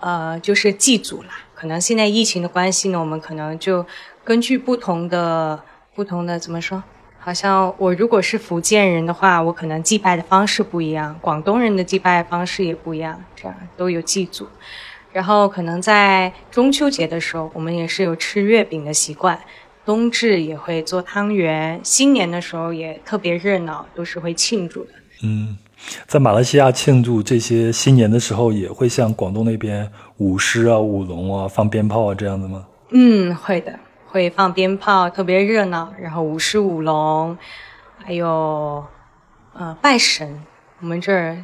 [0.00, 1.28] 呃，就是祭祖啦。
[1.54, 3.84] 可能现在疫情的关系呢，我们可能就。
[4.24, 5.60] 根据不同的
[5.96, 6.80] 不同的怎么说？
[7.24, 14.48] 好像我如果是福建人的话，我可能祭拜的方式不一样；广东人的祭拜方式也不一样，这样都有祭祖。
[15.12, 19.36] 然后可能在中秋节的时候，我们也是有吃月饼的习惯；
[19.84, 24.90] 冬至也会做汤圆；新年的时候也特别热闹，都是会庆祝的。
[25.22, 25.56] 嗯，
[26.08, 32.66] 在马来西亚庆祝这些新年的时候，也会像广东那边舞狮啊、舞龙啊、放鞭炮啊这样的吗？
[32.90, 33.78] 嗯，会的。
[34.12, 37.38] 会放鞭炮，特别热闹，然后舞狮舞龙，
[38.04, 38.84] 还有，
[39.54, 40.38] 呃，拜神。
[40.80, 41.42] 我们这儿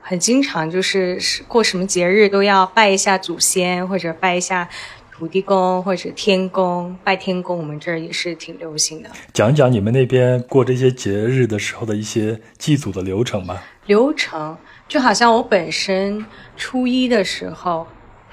[0.00, 4.66] 很经常就是过什么节日都要拜一下祖先，或者拜一下
[5.12, 6.96] 土地公或者天公。
[7.04, 9.10] 拜天公，我们这儿也是挺流行的。
[9.34, 13.62] 讲讲你们那边过这些节日的时候的一些祭祖的流程吧。
[13.84, 14.56] 流程
[14.88, 16.24] 就好像我本身
[16.56, 17.86] 初一的时候。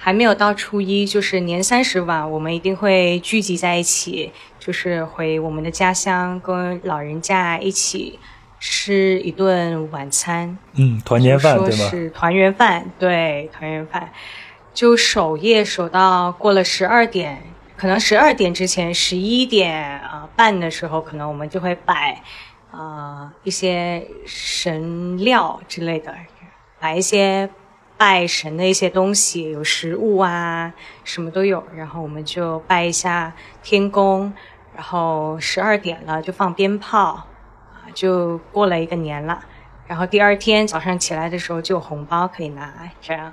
[0.05, 8.19] 还没有到初一，就是年三十晚，我们一定会聚集在一起，就是回我们的家乡，跟老人家一起
[8.59, 10.55] 吃一顿晚餐。
[10.73, 11.89] 嗯，团年饭对吗？
[11.89, 14.13] 是团圆饭，对，团圆饭。
[14.75, 17.41] 就守夜守到过了十二点，
[17.75, 22.21] 可能十二点之前，十一点啊半的时候，可能我们就会摆
[22.69, 26.13] 啊一些神料之类的，
[26.79, 27.49] 摆一些。
[27.97, 31.63] 拜神的一些东西，有食物啊，什么都有。
[31.75, 34.31] 然后我们就拜一下天公，
[34.75, 37.25] 然后十二点了就放鞭炮，
[37.73, 39.39] 啊，就过了一个年了。
[39.87, 43.31] 然后第二天早上起来的时候就有红包可以拿，这样。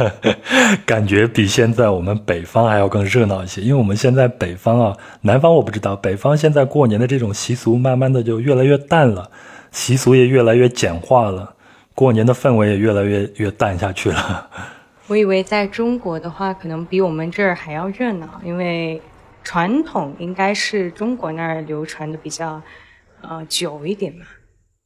[0.86, 9.30] 感觉比现在我们北方还要更热闹一些，因为我们现在北方啊，南方我不知道，北方现在过年的这种习俗慢慢的就越来越淡了，
[9.70, 11.54] 习俗也越来越简化了，
[11.96, 14.48] 过年的氛围也越来越越淡下去了。
[15.08, 19.00] 我以为在中国的话，可能比我们这儿还要热闹，因为
[19.42, 22.62] 传统应该是中国那儿流传的比较
[23.22, 24.26] 呃久一点嘛。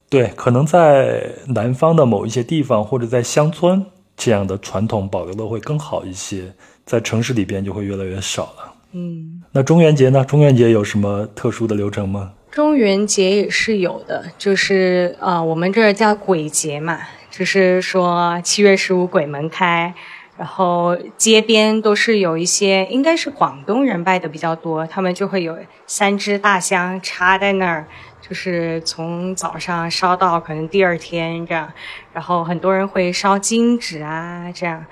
[0.08, 3.84] 对，可能在南方的某一些地方或者在乡村。
[4.16, 6.52] 这样的传统保留的会更好一些，
[6.84, 8.74] 在城市里边就会越来越少了。
[8.92, 10.22] 嗯，那中元节呢？
[10.22, 12.30] 中元节有什么特殊的流程吗？
[12.50, 16.98] 中元节也是有的，就是呃，我们这儿叫鬼节嘛，
[17.30, 19.94] 就是说七月十五鬼门开，
[20.36, 27.86] 然后街边都是有一些，应该是广东人拜的比较多，他们就会有三支大香插在那儿。
[28.20, 31.72] 就是从早上烧到可能第二天这样，
[32.12, 34.84] 然后很多人会烧金纸啊这样。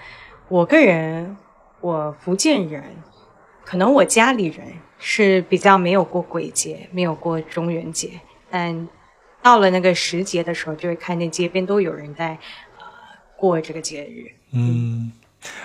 [0.49, 1.37] 我个人，
[1.81, 2.85] 我福建人，
[3.65, 4.65] 可能我家里人
[4.99, 8.11] 是比较没有过鬼节，没有过中元节，
[8.51, 8.89] 但
[9.43, 12.31] 到了那个时节的时候，就会看见街边都有人在
[12.79, 12.85] 呃
[13.37, 14.27] 过这个节日。
[14.53, 15.13] 嗯，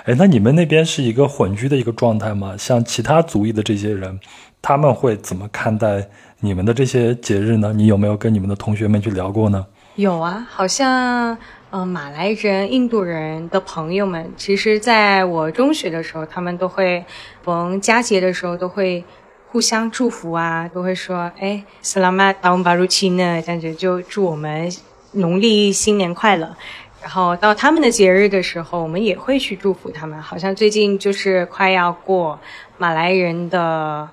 [0.06, 2.56] 哎，那你们那边是一个混居的一个状态吗？
[2.58, 4.20] 像其他族裔的这些人，
[4.62, 6.08] 他们会怎么看待？
[6.40, 7.72] 你们的这些节日呢？
[7.74, 9.66] 你有没有跟你们的同学们去聊过呢？
[9.96, 11.38] 有啊，好像
[11.70, 17.04] 呃，马来人、印度人的朋友们，其实在我中学的时候，他们都会
[17.44, 19.02] 逢佳节的时候都会
[19.54, 24.68] 互相祝福啊，都会说哎，Selamat Tahun Baru Cina，这样子就祝我们
[25.12, 26.56] 农历新年快乐。
[27.00, 30.20] 然后到他们的节日的时候，我们也会去祝福他们。
[30.20, 32.40] 好像最近就是快要过
[32.80, 34.10] 马来人的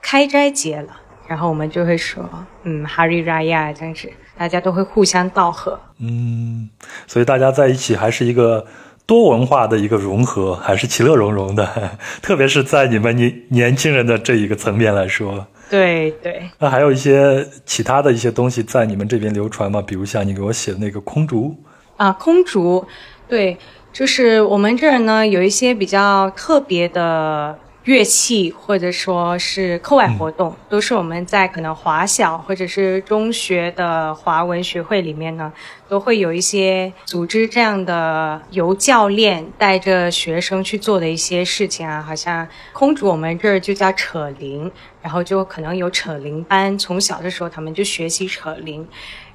[0.00, 0.98] 开斋节了。
[1.28, 2.26] 然后我们就会说，
[2.62, 5.78] 嗯，Hari Raya 这样子，大家都会互相道贺。
[5.98, 6.70] 嗯，
[7.06, 8.66] 所以大家在一起还是一个
[9.06, 11.68] 多文化的一个融合，还是其乐融融的。
[12.22, 16.48] 特别是在你们年年轻人的这一个层面来说，对对。
[16.58, 19.82] 那还有一些其他的一些东西在你们这边流传吗？
[19.86, 21.54] 比如像你给我写的那个空竹
[21.96, 22.86] 啊，空竹，
[23.28, 23.56] 对，
[23.92, 27.58] 就是我们这儿呢有一些比较特别的。
[27.84, 35.52] 乐器或者说是课外活动，都是我们在可能华小或者是中学的华文学会里面呢，
[35.86, 44.70] 都会有一些组织这样的由教练带着学生去做的一些事情啊，好像空竹我们这儿就叫扯铃，
[45.02, 48.88] 然后就可能有扯铃班，从小的时候他们就学习扯铃，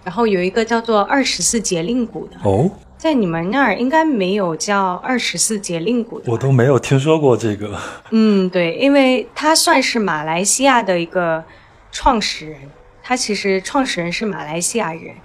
[0.03, 2.71] 然后有一个叫做二十四节令鼓的哦。
[2.99, 7.79] 在你们那儿应该没有叫二十四节令鼓的，我都没有听说过这个。
[8.09, 11.41] 嗯，对，因为他算是马来西亚的一个
[11.93, 12.59] 创始人，
[13.01, 15.15] 他其实创始人是马来西亚人，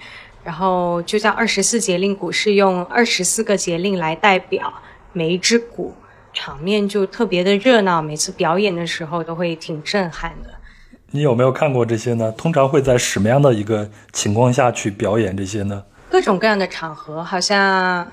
[0.45, 4.73] 然后就叫二十四节令鼓，是用二十四个节令来代表
[5.13, 5.93] 每一只鼓，
[6.33, 10.51] 场面就特别的热闹，每次表演的时候都会挺震撼的。
[11.11, 12.31] 你有没有看过这些呢？
[12.39, 15.83] 通常会在什么样的一个情况下去表演这些呢？
[16.15, 18.07] 各种各样的场合，好像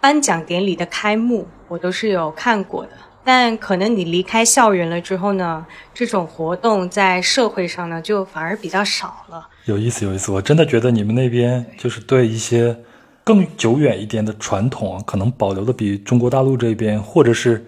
[0.00, 2.90] 颁奖典礼的开幕，我都是有看过的。
[3.24, 9.44] 但可能你离开校园了之后呢，这种活动在社会上呢，就反而比较少了。
[9.64, 10.30] 有意思，有意思。
[10.30, 12.76] 我真的觉得你们那边就是对一些
[13.24, 17.66] 更久远一点的传统，可能保留的比中国大陆这边，或者是。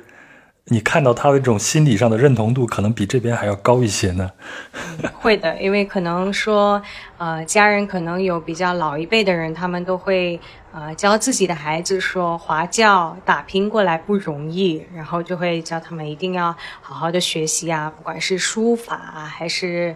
[0.68, 4.30] 你看到他的这种心理上的认同度，可能比这边还要高一些呢。
[5.12, 6.80] 会的，因为可能说，
[7.18, 10.40] 呃，家人可能有比较老一辈的人，他们都会
[10.72, 19.94] 呃教自己的孩子说，华教打拼过来不容易，然后就会教他们一定要好好的学习啊，不管是书法啊，还是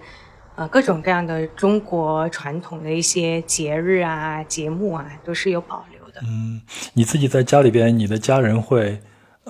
[0.55, 6.21] 呃各种各样的中国传统的一些节日啊、节目啊，都是有保留的。
[6.25, 6.61] 嗯，
[6.93, 9.01] 你自己在家里边，你的家人会？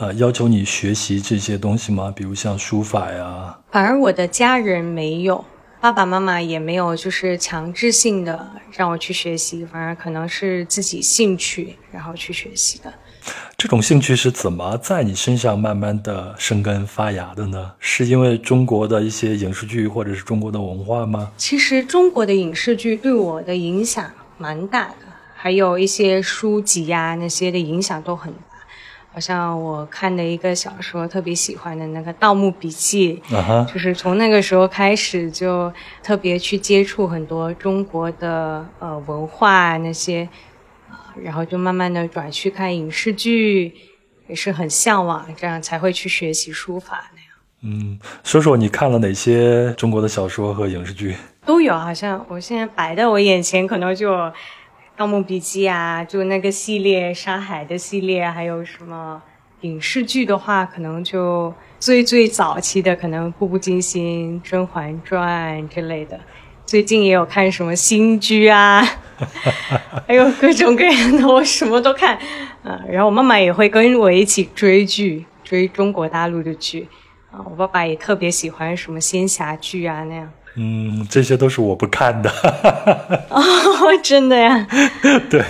[0.00, 2.12] 呃，要求你学习这些东西吗？
[2.14, 3.58] 比如像书法呀。
[3.72, 5.44] 反而我的家人没有，
[5.80, 9.66] 爸爸妈妈也没有，就是强制性的让我去学习。
[9.66, 12.94] 反而可能是自己兴趣，然后去学习的。
[13.56, 17.72] 这种兴趣是怎么在你身上慢慢的生根发芽的呢？
[17.80, 21.32] 是因为中国的一些影视剧，或者是中国的文化吗？
[21.36, 24.08] 其实中国的影视剧对我的影响
[24.38, 24.94] 蛮大的，
[25.34, 28.32] 还有一些书籍呀那些的影响都很。
[29.12, 33.20] 好像我看的一个小说，特别喜欢的那个《盗墓笔记》，
[33.72, 40.28] 就是从那个时候开始就特别去接触很多中国的呃文化那些，
[41.20, 43.74] 然后就慢慢的转去看影视剧，
[44.28, 47.28] 也是很向往，这样才会去学习书法那样。
[47.62, 51.16] 嗯，说说你看了哪些中国的小说和影视剧？
[51.44, 54.12] 都有，好像我现在摆在我眼前，可能就
[54.98, 59.22] 《盗墓笔记》啊，就那个系列，《沙海》的系列，还有什么
[59.60, 66.18] 影视剧的话，可能就最最早期的，可能《步步惊心》《甄嬛传》之类的。
[66.66, 68.84] 最近也有看什么新剧啊，
[70.04, 72.18] 还有各种各样的，我什么都看。
[72.64, 76.88] 啊，然后我妈妈也会跟我一起追剧，追中国大陆的剧。
[77.30, 80.28] 啊，我爸爸也特别喜欢什么仙侠剧啊那样。
[80.58, 82.28] 嗯，这些都是我不看的。
[83.30, 83.40] 哦，
[84.02, 84.66] 真的呀？
[85.30, 85.44] 对。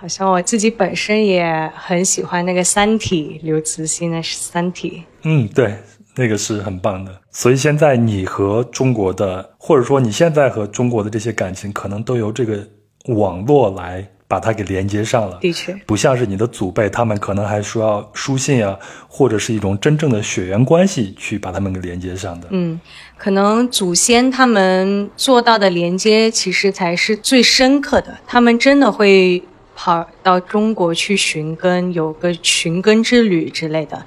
[0.00, 4.90] 好像我自己本身也很喜欢那个《三体》，刘慈欣的《三体》。
[5.24, 5.76] 嗯，对，
[6.16, 7.20] 那个是很棒的。
[7.30, 12.66] 所以现在你和中国的，或者说你现在和中国的这些感情，可能都由这个
[13.08, 14.08] 网络来。
[14.30, 18.78] 把它给连接上了，的确不像是你的祖辈，他们可能还需要书信啊，
[19.08, 22.46] 或者是一种真正的血缘关系去把他们给连接上的。
[22.50, 22.80] 嗯，
[23.18, 28.16] 可能祖先他们做到的连接，其实才是最深刻的。
[28.24, 29.42] 他们真的会
[29.74, 34.06] 跑到中国去寻根，有个寻根之旅之类的。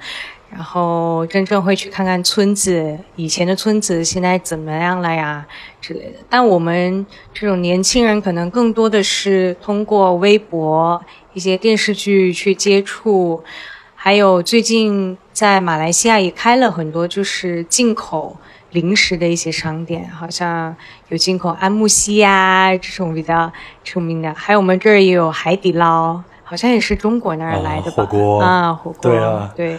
[0.54, 5.44] 然后真正会去看看村子，以前的村子现在怎么样了呀
[5.80, 6.20] 之类的。
[6.30, 11.02] 但我们这种年轻人可能更多的是通过微博、
[11.32, 13.42] 一些电视剧去接触，
[13.96, 18.36] 还有最近在马来西亚也开了很多就是进口
[18.70, 20.76] 零食的一些商店，好像
[21.08, 23.52] 有进口安慕希呀这种比较
[23.82, 27.96] 出名的，还有我们这儿也有海底捞，好像也是中国那儿来的吧？
[27.96, 29.76] 火锅啊，火锅对啊，对。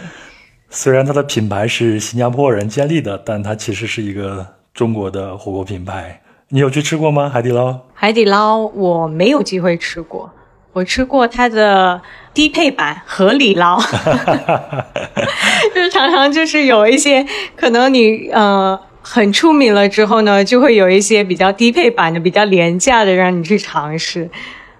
[0.68, 6.20] 虽然它的品牌是新加坡人建立的，但它其实是一个中国的火锅品牌。
[6.48, 7.28] 你有去吃过吗？
[7.28, 7.78] 海底捞？
[7.94, 10.30] 海底捞我没有机会吃过，
[10.72, 12.00] 我吃过它的
[12.34, 13.80] 低配版河里捞，
[15.74, 24.28] 就是常常就是有一些可能你呃很出名了之后呢，就会有一些比较低配版的、比较廉价的让你去尝试。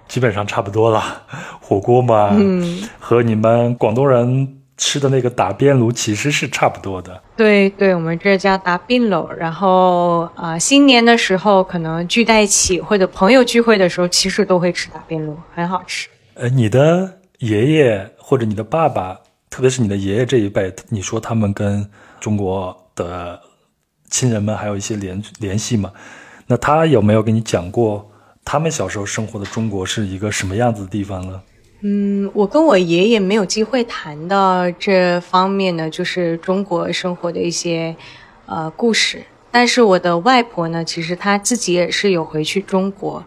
[0.07, 1.23] 基本上差不多了，
[1.59, 4.56] 火锅嘛，嗯，和你们广东人。
[4.77, 9.27] 吃的那个打边炉其实是差不多的，对对，我们这叫打边炉。
[9.35, 16.07] 然后啊，新年的时候可能聚在一起，或者朋友聚会的时候，其实都会吃打边炉，很好吃。
[16.35, 19.19] 呃，你的爷爷或者你的爸爸，
[19.49, 23.39] 特别是你的爷爷这一辈，你说他们跟中国的
[24.11, 25.91] 亲人们还有一些联联系吗？
[26.45, 28.09] 那他有没有跟你讲过
[28.45, 31.41] 他们小时候生活的中国是一个什么样子的地方呢？
[31.89, 37.95] 嗯，我跟我爷爷没有机会谈到这方面呢，就是中国生活的一些
[38.45, 39.23] 呃故事。
[39.49, 43.23] 但是我的外婆呢，其实她自己也是有回去中国，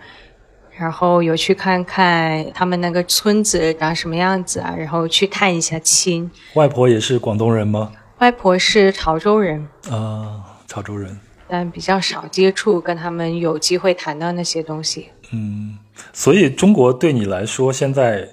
[0.76, 6.30] 然后有去看看他们那个村子长什么样子啊，然后去探一下亲。
[6.52, 7.90] 外婆也是广东人吗？
[8.18, 15.08] 外婆是潮州人啊，潮州人，但比较少接触，跟他们有机会谈到那些东西。
[15.32, 15.78] 嗯，
[16.12, 18.28] 所以中国对你来说现在。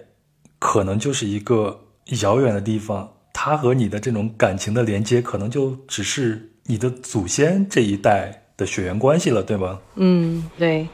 [0.60, 1.82] 可能就是一个
[2.22, 9.80] 遥远的地方，他和你的这种感情的连接，可能就只是你的祖先这一代的血缘关系了，对吗？
[9.95, 10.88] 嗯，对，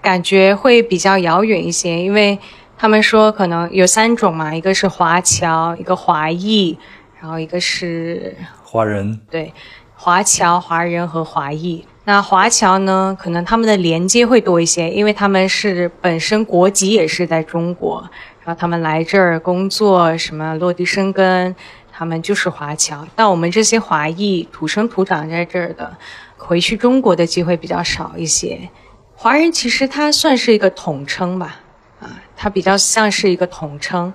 [0.00, 2.38] 感觉会比较遥远一些，因为
[2.78, 6.78] 他们说可能有三种嘛，一个是华侨，一个华裔，
[7.20, 9.20] 然后一个是华人。
[9.28, 9.52] 对，
[9.94, 11.84] 华侨、华人和华裔。
[12.04, 18.08] 那华侨呢，可能他们的连接会多一些，因为他们是本身国籍也是在中国。
[18.54, 21.54] 他们来这儿工作，什么落地生根，
[21.90, 23.06] 他们就是华侨。
[23.14, 25.96] 但我们这些华裔土生土长在这儿的，
[26.36, 28.68] 回去中国的机会比较少一些。
[29.14, 31.60] 华人其实它算是一个统称吧，
[32.00, 34.12] 啊，它比较像是一个统称，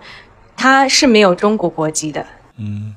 [0.56, 2.26] 它是没有中国国籍的。
[2.58, 2.96] 嗯，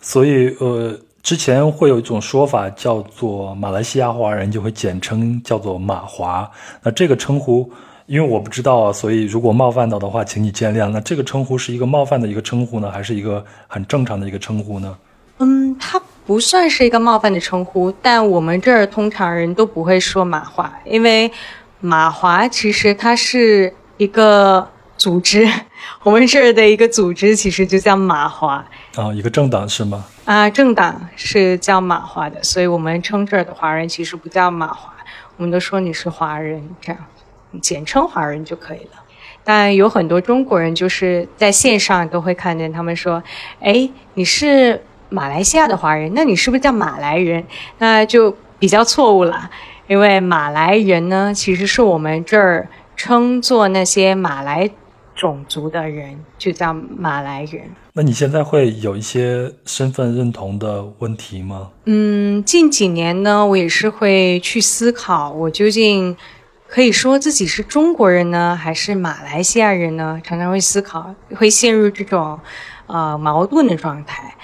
[0.00, 6.50] 所以呃，之前会有一种说法叫做马来西亚华人，就会简称叫做马华。
[6.82, 7.70] 那这个称呼。
[8.12, 10.90] 因为我不知道，所以如果冒犯到的话，请你见谅。
[10.90, 14.94] 那这个称呼是一个冒犯的一个称呼呢，还是一个很正常的一个称呼呢？
[15.38, 21.32] 嗯，它不算是一个冒犯的称呼，但我们这儿通常人都不会说马华，因为
[21.80, 25.48] 马华其实它是一个组织，
[26.02, 28.62] 我们这儿的一个组织其实就叫马华
[28.94, 30.04] 啊，一个政党是吗？
[30.26, 34.92] 啊，政党是叫马华的，所以我们称这儿的华人其实不叫马华，
[35.38, 37.00] 我们都说你是华人这样。
[37.60, 39.02] 简称华人就可以了，
[39.44, 43.22] 但有很多中国人就是在线上都会看见他们说
[43.60, 47.44] ：“哎，你是马来西亚的华人，那你是不是叫马来人？”
[47.78, 49.50] 那就比较错误了，
[49.86, 54.70] 因为马来人呢，其实是我们这儿称作那些马来
[55.14, 57.62] 种族的人，就叫马来人。
[57.94, 61.70] 那你现在会有一些身份认同的问题吗？
[61.84, 66.16] 嗯，近几年呢，我也是会去思考，我究竟
[66.72, 70.18] 可以说自己是中国人呢，还是马来西亚人呢？
[70.24, 72.40] 常常会思考，会陷入这种
[72.86, 74.34] 呃矛盾的状态。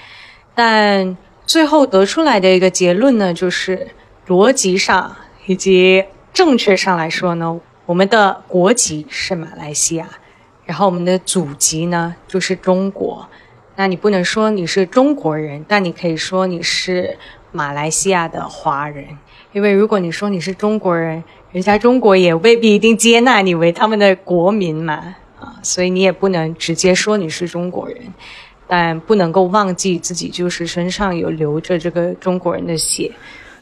[0.53, 1.17] 但
[1.47, 3.87] 最后得出来的一个结论呢，就是
[4.27, 5.15] 逻辑上
[5.47, 10.07] 以及正确上来说呢，我们的国籍是马来西亚，
[10.65, 13.27] 然后我们的祖籍呢就是中国。
[13.75, 17.17] 那你不能说你是中国人，但你可以说你是
[17.51, 19.17] 马来西亚的华人，
[19.51, 27.97] 因为如果你说你是中国人，人家中国也未必一定接纳你为他们的国民嘛，啊，所以你也不能直接说你是中国人。
[28.71, 33.11] 但不能够忘记自己就是身上有流着这个中国人的血，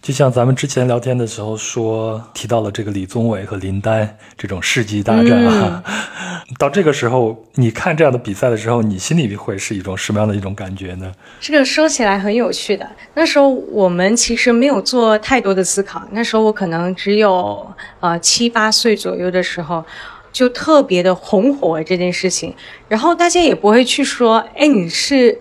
[0.08, 5.84] 就像咱们之前聊天的时候说提到了这个李宗伟和林丹这种世纪大战啊，
[6.58, 11.12] 到这个时候你看这样的比赛的时候，你心里会是一种什么样的一种感觉呢？
[11.42, 19.84] 这个说起来很有趣的，那时候我们其实没有做太多的思考，那时候我可能只有呃七八岁左右的时候。
[20.32, 22.54] 就特别的红火这件事情，
[22.88, 25.36] 然后大家也不会去说，哎，你是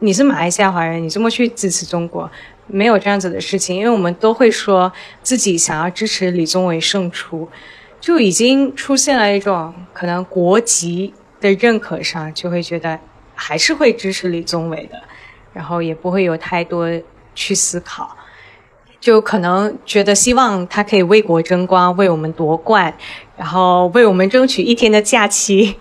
[0.00, 2.30] 你是马来西亚华人，你这么去支持中国，
[2.66, 4.92] 没有这样子的事情，因为我们都会说
[5.22, 7.48] 自己想要支持李宗伟胜出，
[8.00, 12.98] 就已经出现了一种可能国籍的认可上，就会觉得
[13.34, 14.98] 还是会支持李宗伟的，
[15.52, 16.88] 然后也不会有太多
[17.34, 18.16] 去思考。
[19.00, 22.96] 就可能觉得希望他可以为国争光，为我们夺冠，
[23.36, 25.76] 然后为我们争取一天的假期。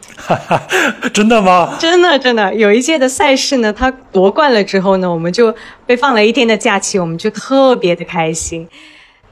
[1.14, 1.76] 真的吗？
[1.80, 5.54] 真的真的，有一届的赛事呢，他夺冠了之后呢，我们就
[5.86, 8.68] 被放了一天的假期，我们就特别的开心。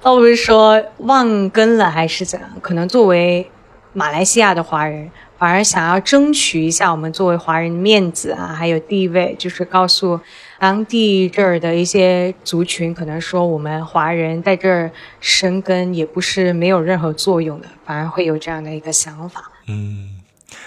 [0.02, 3.50] 倒不是说忘根了还是怎样，可能作为
[3.94, 10.20] 马来西亚的华人，反而想要争取一下我们作为华人的面子啊，还有地位，就是告诉。
[10.62, 19.41] 当地这儿的一些族群可能说，我们华人在这儿生根也不是没有任何作用的，反而会有这样的一个想法。
[19.68, 20.22] 嗯，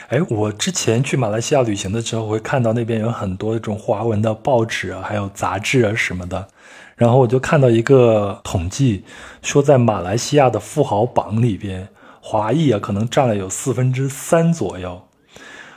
[0.09, 6.49] 哎，我之前去马来西亚旅行的时候，会看到那边有很多这种华文的报纸啊，还有杂志啊什么的。
[6.97, 9.05] 然后我就看到一个统计，
[9.43, 11.87] 说在马来西亚的富豪榜里边，
[12.21, 15.03] 华裔啊可能占了有四分之三左右。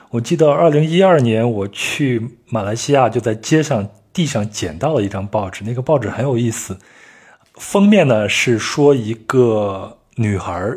[0.10, 3.88] 我记得二零一二年我去马来西亚，就在街上。
[4.18, 6.80] 地上捡到了一张报纸，那个报纸很有意思。
[7.54, 10.72] 封面呢是说一个女孩，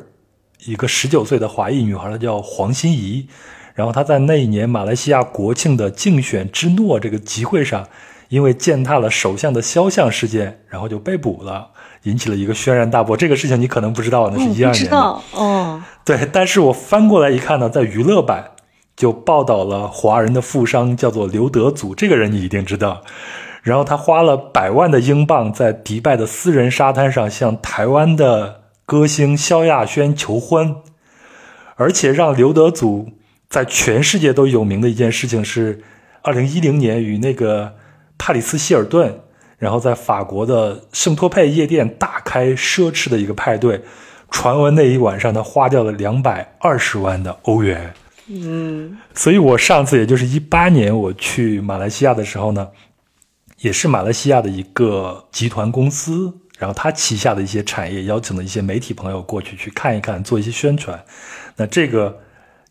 [0.66, 3.28] 一个十九岁的华裔女孩，她叫黄心怡。
[3.74, 7.88] 然后她在那一年马来西亚国庆的竞选之诺这个集会上，
[8.28, 11.70] 因为践踏了首相的肖像事件，然后就被捕了，
[12.02, 13.16] 引起了一个轩然大波。
[13.16, 14.98] 这个事情你可能不知道，那是一二年的。
[15.32, 18.50] 哦，对，但是我翻过来一看呢，在娱乐版。
[19.00, 23.00] 就报道了华人的富商叫做刘德祖，这个人你一定知道。
[23.62, 30.76] 然后他花了百万的英镑在迪拜的私人沙滩上向台湾的歌星萧亚轩求婚，
[31.76, 33.08] 而且让刘德祖
[33.48, 35.82] 在全世界都有名的一件事情是，
[36.20, 37.72] 二零一零年与那个
[38.18, 39.20] 帕里斯希尔顿，
[39.56, 43.80] 然后在法国的圣托佩夜店大开奢侈的一个派对，
[44.30, 47.94] 传闻那一晚上他花掉了两百二十万的欧元。
[48.32, 52.68] 嗯，所以我上次也就是一八年我去马来西亚的时候呢，
[53.58, 61.04] 也是马来西亚的一个集团公司，然后他旗下的一些产业邀请了一些媒体朋友过去去看一看，做一些宣传。
[61.56, 62.20] 那这个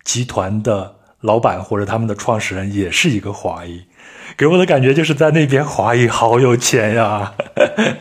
[0.06, 3.84] 集团的老板或者他们的创始人也是一个华裔，
[4.38, 7.34] 给我的感觉就是在那边华裔好有钱呀。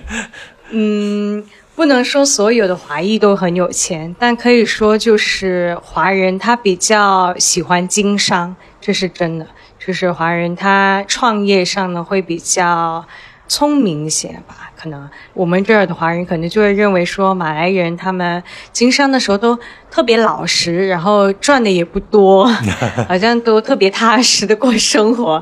[0.70, 1.44] 嗯。
[1.79, 9.47] 不能说所有的华裔都很有钱，但可以说就是华人他比较喜欢经商，这是真的。
[9.79, 13.07] 就是华人他创业上呢会比较
[13.47, 14.72] 聪明一些吧。
[14.76, 19.57] 可能我们这儿的华人可能就会认为说马来人他们经商的时候都
[19.89, 22.45] 特别老实，然后赚的也不多，
[23.07, 25.41] 好像都特别踏实的过生活。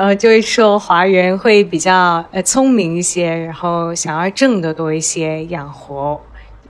[0.00, 6.18] 呃就是说华人会比较呃聪明一些，然后想要挣得多一些，养活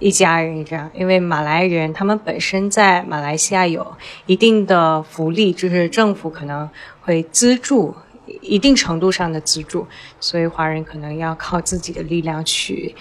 [0.00, 0.90] 一家人这样。
[0.92, 3.86] 因为马来人他们本身在马来西亚有
[4.26, 6.68] 一定的福利，就是政府可能
[7.02, 7.94] 会资助
[8.40, 9.86] 一定程度上的资助，
[10.18, 12.96] 所以华人可能要靠自己的力量去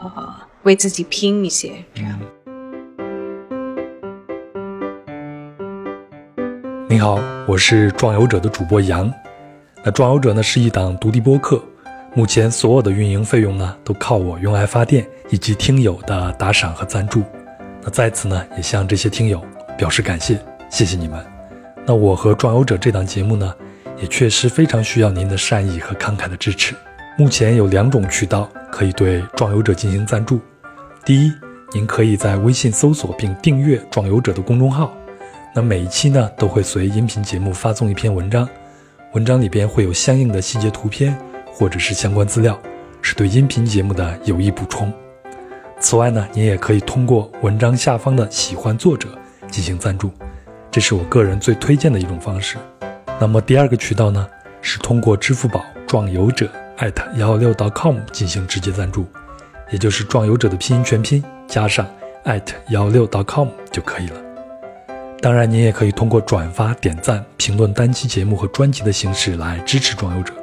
[0.00, 2.18] 呃为自己拼一些这样。
[6.88, 9.12] 你好，我是壮游者的主播杨。
[9.86, 11.62] 那壮游者呢是一档独立播客，
[12.14, 17.22] 目前所有的运营费用呢都靠我用爱发电以及听友的打赏和赞助。
[17.82, 19.44] 那在此呢也向这些听友
[19.76, 20.38] 表示感谢，
[20.70, 21.22] 谢谢你们。
[21.84, 23.54] 那我和壮游者这档节目呢，
[24.00, 26.74] 也确实非常需要您的善意和慷慨的支持。
[27.18, 30.40] 目前有两种渠道可以对壮游者进行赞助。
[31.04, 31.32] 第一，
[31.74, 34.90] 您可以在微信搜索并订阅壮游者的公众号，
[35.54, 38.48] 那每一期呢都会随音频节目发送一篇文章，
[39.14, 42.58] 文章里边会有相应的细节图片或者是相关资料，
[43.00, 44.92] 是对音频节目的有益补充。
[45.78, 49.08] 此外呢，您也可以通过文章下方的喜欢作者
[49.48, 50.10] 进行赞助，
[50.68, 52.56] 这是我个人最推荐的一种方式。
[53.20, 54.28] 那么第二个渠道呢，
[54.60, 56.50] 是通过支付宝壮游者。
[56.78, 59.06] 艾特幺幺六 .com 进行直接赞助，
[59.70, 61.86] 也就是壮游者的拼音全拼加上
[62.24, 64.33] 艾特幺幺六 .com 就可以了。
[65.24, 70.34] 当然，您也可以通过转发、点赞、评论单期节目和专辑的形式来支持装游者。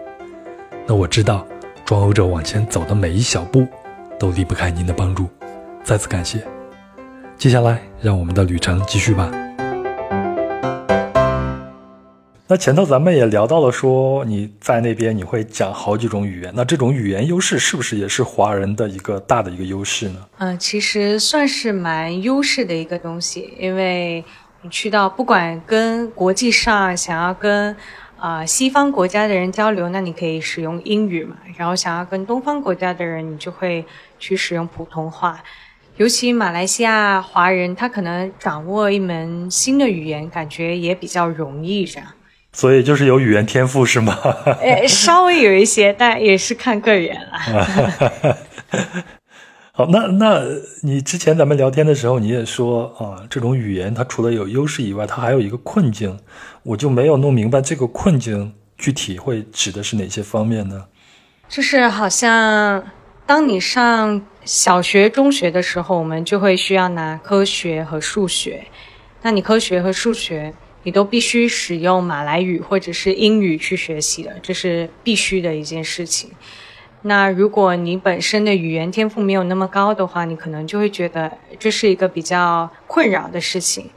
[0.87, 1.45] 那我知道，
[1.85, 3.67] 装游者往前走的每一小步
[4.19, 5.29] 都离不开您的帮助，
[5.83, 6.43] 再次感谢。
[7.37, 9.29] 接下来，让我们的旅程继续吧。
[12.47, 20.25] 那前头咱们也聊到了，说你在那边你会讲好几种语言，那这种语言优势是不是也是华人的一个大的一个优势呢？
[20.39, 24.25] 嗯，其实算是蛮优势的一个东西，因为
[24.63, 27.75] 你去到不管跟国际上想要跟
[28.17, 33.83] 啊西方国家的人交流，那你可以使用英语嘛，然后想要跟东方国家的人，你就会
[34.19, 35.41] 去使用普通话。
[35.97, 42.07] 尤其马来西亚华人，他可能掌握一门新的语言，感觉也比较容易这样。
[42.53, 44.17] 所以就是有语言天赋是吗？
[44.61, 48.37] 呃，稍微有一些，但也是看个人了。
[49.73, 50.43] 好，那那
[50.81, 56.19] 你之前咱们聊天的时候，你也说啊，这种语言它除了有优势以外，它还有一个困境。
[56.63, 60.85] 我就没有弄明白这个困境具体会指的是哪些方面呢？
[61.47, 62.83] 就是好像
[63.25, 68.65] 当你上小学、中学的时候，我们就会需要拿科学和数学。
[69.21, 70.53] 那你科学和数学？
[70.83, 76.31] 你都必须使用马来语或者是英语去学习的，这是必须的一件事情。
[77.03, 83.89] 那如果你本身的语言天赋没有那么高的话，你可能就会觉得这是一个比较困扰的事情。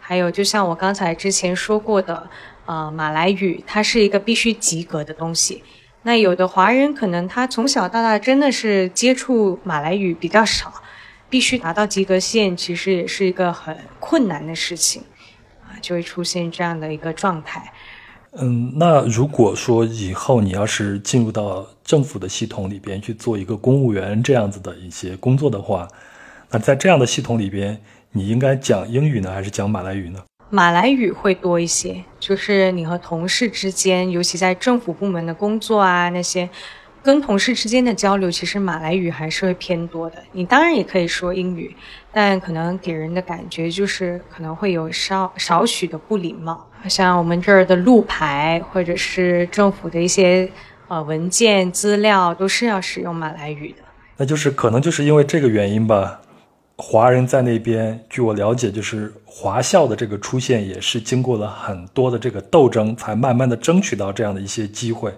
[0.00, 2.28] 还有，就像我刚才之前说过的，
[2.66, 5.62] 呃，马来语它是一个必须及格的东西。
[6.02, 10.72] 那有的华人可能他从小到大真的是接触马来语比较少，
[11.28, 15.02] 必须达到及格线，其实也是一个很困难的事情。
[15.62, 17.72] 啊就会出现这样的一个状态。
[18.40, 25.88] 嗯，那如果说以后你要是进入到政府的系统里边去做一个公务员这样子的一些工作的话，
[26.50, 27.80] 那在这样的系统里边，
[28.12, 30.22] 你应该讲英语呢，还是讲马来语呢？
[30.50, 36.48] 马来语会多一些，就是你和同事之间，尤其在政府部门的工作啊那些。
[37.00, 40.16] 跟同事之间的交流，其实马来语还是会偏多的。
[40.32, 41.74] 你当然也可以说英语，
[42.12, 46.67] 但可能给人的感觉就是可能会有少少许的不礼貌。
[46.86, 50.50] 像我们这儿的路牌，或者是政府的一些
[50.88, 53.78] 呃文件资料，都是要使用马来语的。
[54.18, 56.20] 那就是可能就是因为这个原因吧。
[56.76, 65.12] 华人在那边，据我了解，就是华校的这个出现，也是经过了很多的这个斗争，才慢慢的争取到这样的一些机会，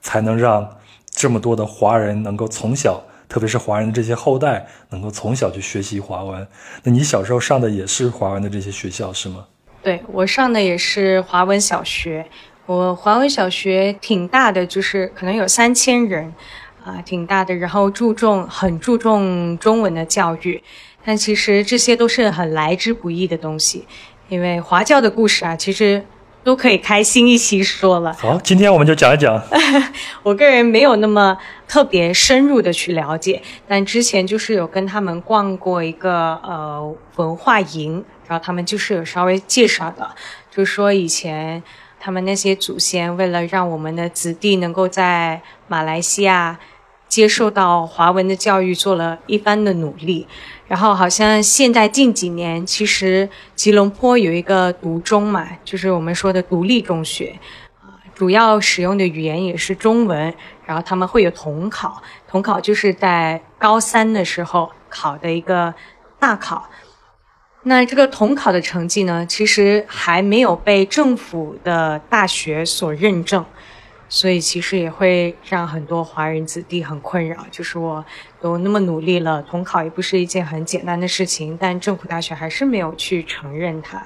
[0.00, 0.68] 才能让。
[1.12, 6.46] 这么多的华人能够从小，特别是华人的这些后代，能够从小去学习华文。
[6.84, 9.44] 那你小时候上的也是华文的这些学校是吗？
[9.82, 12.26] 对我上的也是华文小学。
[12.66, 16.32] 我华文小学挺大的，就是可能有三千人，
[16.84, 17.54] 啊，挺大的。
[17.54, 20.62] 然后注重很注重中文的教育，
[21.04, 23.86] 但其实这些都是很来之不易的东西，
[24.28, 26.04] 因为华教的故事啊，其实。
[26.42, 28.14] 都可以开心一期说了。
[28.14, 29.38] 好，今天我们就讲一讲。
[30.24, 31.36] 我个人没有那么
[31.68, 40.08] 特别深入的去了解，但之前就是有跟他们逛过一个呃文化营，然后他们就是有稍微介绍的，
[40.52, 41.60] 就说以前
[41.98, 46.56] 他们那些祖先为了让我们的子弟能够在马来西亚
[47.08, 50.28] 接受到华文的教育，做了一番的努力。
[50.68, 57.36] 然后好像现在近几年，其实吉隆坡有一个独中嘛，就是我们说的独立中学，
[58.14, 60.32] 主要使用的语言也是中文。
[60.64, 65.74] 然后他们会有统考，统考就是在高三的时候考的一个
[66.20, 66.70] 大考。
[67.62, 73.44] 那这个统考的成绩呢，其实还没有被政府的大学所认证。
[74.12, 78.04] 所以其实也会让很多华人子弟很困扰，就是我
[78.40, 84.04] 都那么努力了，统考也不是一件很简单的事情，但政府大学还是没有去承认它，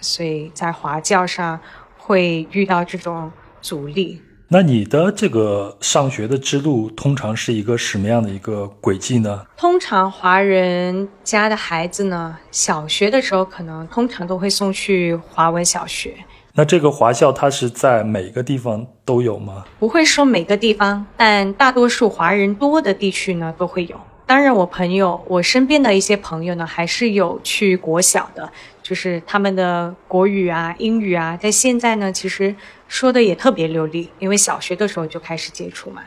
[0.00, 1.58] 所以在华教上
[1.96, 4.22] 会遇到这种阻力。
[4.48, 9.44] 那你的这个上学的之路通常是一个什么样的一个轨迹呢？
[9.56, 16.14] 通常华人家的孩子呢，小学的时候可能通常都会送去华文小学。
[16.54, 19.64] 那这个华校它是在每个地方都有吗？
[19.80, 23.96] 不会说每个地方，但大多数华人多的地区呢都会有。
[24.26, 28.50] 当然，我朋友，我身边的一些朋友呢，还是有去国小的，
[28.82, 32.52] 就是他们的国语啊、英语啊，在现在呢，其实
[32.88, 36.02] 说的也特别流利，因为小学的时候就开始接触嘛。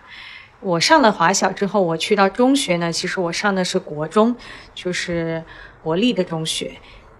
[0.59, 4.35] 我上了华小之后，我去到中学呢，其实我上的是国中，
[4.75, 5.41] 就是
[5.81, 6.73] 国立的中学。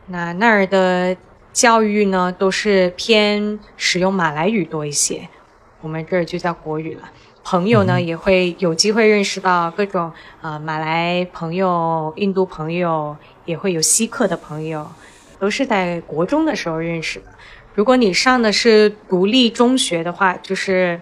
[0.08, 1.16] 那那儿的
[1.54, 5.30] 教育呢，都是偏使用马来语多一些，
[5.80, 7.10] 我们这儿就叫国语了。
[7.43, 10.11] 朋友呢，也会有机会认识到各种
[10.41, 13.15] 呃马来朋友、印度朋友，
[13.45, 14.87] 也会有锡克的朋友，
[15.39, 17.25] 都是在国中的时候认识的。
[17.73, 21.01] 如果你上的是独立中学的话，就是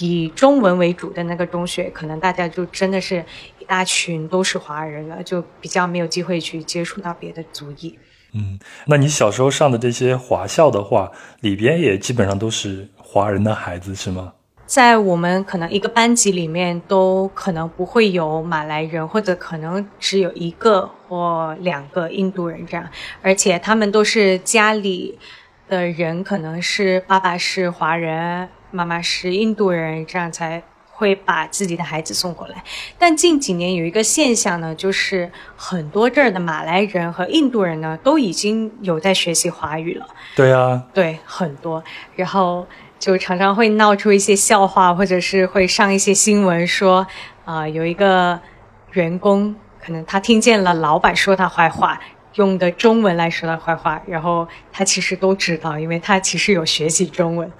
[0.00, 3.24] 以中文为主的那个中学，可能大家就真的是
[3.58, 7.98] 一大群都是华人了，就比较没有机会去接触到别的族裔。
[8.34, 11.10] 嗯，那你小时候上的这些华校的话，
[11.40, 14.34] 里边也基本上都是华人的孩子，是吗？
[14.66, 22.84] 在我们可能一个班级里面，都可能不会有马来人，或者可能只有一个或两个印度人这样，
[23.22, 25.16] 而且他们都是家里
[25.68, 30.60] 的人，可能是爸爸是华人，妈妈是印度人，这样才
[30.90, 32.64] 会把自己的孩子送过来。
[32.98, 40.08] 但近几年有一个现象呢，就是很多这儿的马来人和印度人呢，都已经有在学习华语了。
[40.34, 41.84] 对啊，对，很多，
[42.16, 42.66] 然后。
[42.98, 47.06] 就常常会闹出一些笑话，或者是会上一些新闻说，
[47.44, 48.40] 啊，有一个
[48.92, 52.00] 员工可能他听见了老板说他坏话，
[52.34, 57.50] 用的中文来说他坏话，然后他其实都知道，因为他其实有学习中文。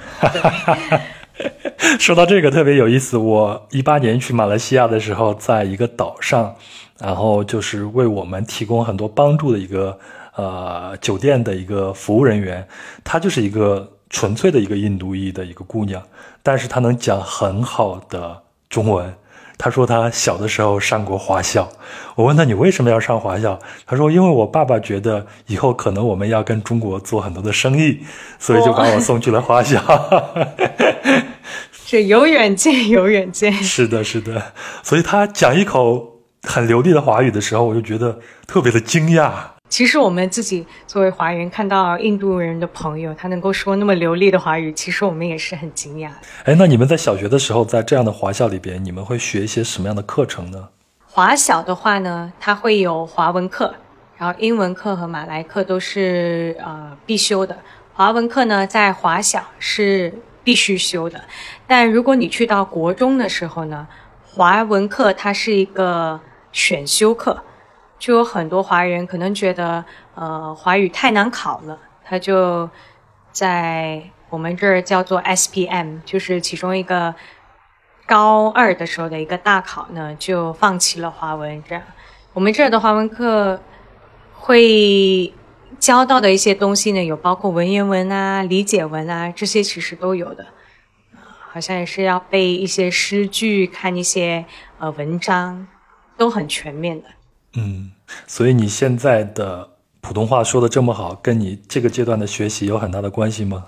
[2.00, 6.56] 说到这个特别有意思，我一八年去马来西亚的时候，在一个岛上，
[6.98, 9.98] 然后就是为我们提供很多帮助的一个
[10.34, 12.66] 呃酒店的一个服务人员，
[13.04, 13.92] 他就是一个。
[14.10, 16.02] 纯粹的一个印度裔的一个姑娘，
[16.42, 19.14] 但是她能讲很好的中文。
[19.58, 21.68] 她说她小的时候上过华校。
[22.14, 23.58] 我问她你为什么要上华校？
[23.86, 28.00] 她说因为我爸爸觉得以后可能我们要跟中国做很多的生意，
[28.38, 29.82] 所以就把我送去了华校。
[31.86, 33.52] 这有远见，有远见。
[33.52, 34.52] 是的，是的。
[34.82, 39.32] 所以她讲一口很流利的华语的时候，我就觉得特别的惊讶。
[39.68, 46.08] 其实我们自己作为华人，看到印度人的朋友，他能够说那么流利的华语，其实我们也是很惊讶。
[46.44, 50.68] 哎，那你们在小学的时候，在这样的华校里边，你们会学一些什么样的课程呢？
[51.04, 53.74] 华小的话呢，它会有华文课，
[54.16, 57.56] 然后英文课和马来课都是呃必修的。
[57.92, 60.14] 华文课呢，在华小是
[60.44, 61.20] 必须修的，
[61.66, 63.88] 但如果你去到国中的时候呢，
[64.22, 66.20] 华文课它是一个
[66.52, 67.42] 选修课。
[67.98, 69.84] 就有很多华人可能觉得，
[70.14, 72.68] 呃，华语太难考了，他就
[73.32, 77.14] 在我们这儿叫做 SPM，就是其中一个
[78.06, 81.62] 高二的时候的一个大考呢，就放弃了华文。
[81.66, 81.82] 这样，
[82.32, 83.60] 我们这儿的华文课
[84.34, 85.32] 会
[85.78, 90.46] 教到的一些东西呢，有包括文言文啊、理解文啊，这些其实都有的。
[91.50, 94.44] 好像也是要背一些诗句，看一些
[94.78, 95.66] 呃文章，
[96.18, 97.08] 都很全面的。
[97.56, 97.90] 嗯，
[98.26, 99.68] 所以你现在的
[100.00, 103.64] 普通话说的这么好，跟你这个阶段的学习有很大的关系吗？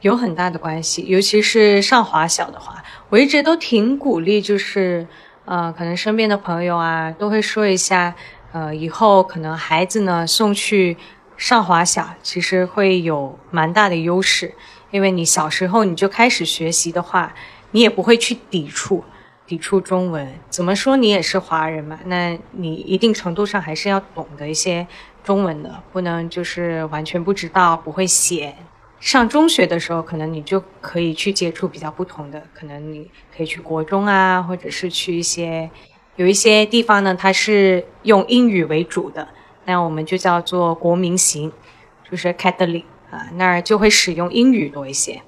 [0.00, 5.06] 有很大的关系，尤其是上华小的话，我一直都挺鼓励，就是
[5.44, 8.14] 呃，可能身边的朋友啊，都会说一下，
[8.52, 10.96] 呃，以后可能孩子呢送去
[11.36, 14.54] 上华小，其实会有蛮大的优势，
[14.90, 17.32] 因为你小时候你就开始学习的话，
[17.70, 19.04] 你也不会去抵触。
[19.50, 21.98] 抵触中文，怎么说你也是华人嘛？
[22.04, 24.86] 那你一定程度上还是要懂得一些
[25.24, 28.54] 中文的，不能就是完全不知道不会写。
[29.00, 35.68] 上中学的时候，可能你就可以去接触比较不同的，可能你可以去国中啊，或者是去一些
[36.14, 39.26] 有一些地方呢，它是用英语为主的，
[39.64, 41.50] 那我们就叫做国民型，
[42.08, 45.20] 就是 Catholic 啊，那儿就会使用英语多一些。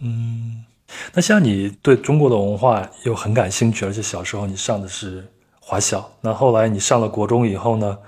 [0.00, 0.64] 嗯。
[1.12, 5.26] 那像你对中国的文化又很感兴趣，而且小时候你上的是
[5.60, 7.98] 华小，那后来你上了国中以后呢，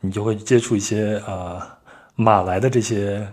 [0.00, 1.62] 你就会接触一些呃
[2.16, 3.24] 马来的这些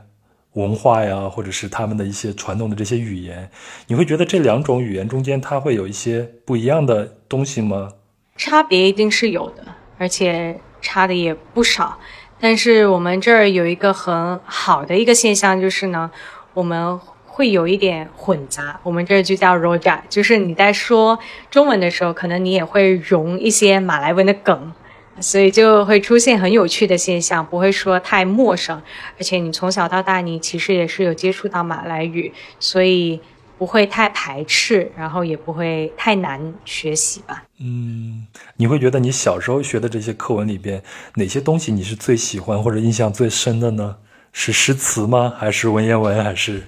[0.54, 3.50] 文化呀，或者是他们的一些传统的这些语言，
[3.88, 7.94] 你会觉得这两种语言中间它会有一些不一样的东西吗？
[8.36, 9.64] 差别一定是有的，
[9.98, 11.98] 而且差的也不少。
[12.40, 16.12] 但是我们这儿有一个很好的一个现象，就是呢，
[16.54, 17.00] 我们。
[17.42, 21.18] 会有一点混杂，我们这就叫 roja，就是你在说
[21.50, 24.72] 中文的时候，可能你也会融一些马来文的梗，
[25.20, 28.80] 所以就会出现很有趣的现象，不会说太陌生，
[29.18, 33.20] 而且你从小到大你其实也是有接触到马来语，所以
[33.58, 37.44] 不会太排斥，然后也不会太难学习吧。
[37.60, 38.28] 嗯，
[38.58, 40.84] 你会觉得你小时候学的这些课文里边，
[41.16, 43.96] 哪些东西你是最喜欢或者印象最深的呢？
[44.32, 45.34] 是诗词吗？
[45.36, 46.24] 还是文言文？
[46.24, 46.62] 还是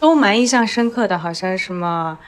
[0.00, 2.18] 都蛮印象深刻的，好像什么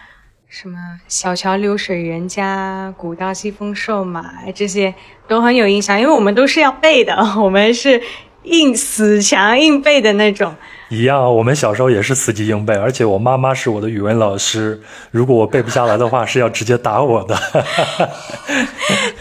[0.49, 4.93] 什么小桥流水人家，古道西风瘦马，这些
[5.29, 8.03] 都很有印象，因为我们都是要背的， 我们是
[8.43, 10.55] 硬死强硬背的那种。
[10.89, 17.39] 一样，我们小时候也是死记硬背，而且我妈妈是我的语文老师，如果我背不下来的话，是要直接打我的。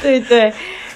[0.02, 0.52] 对 对。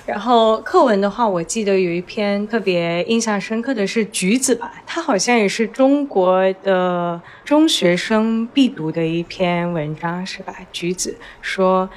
[0.06, 10.54] 然后课文的话，我记得有一篇特别印象深刻的是《橘子》吧，它好像也是中国的中学生必读的一篇文章，是吧？
[10.74, 11.90] 橘子说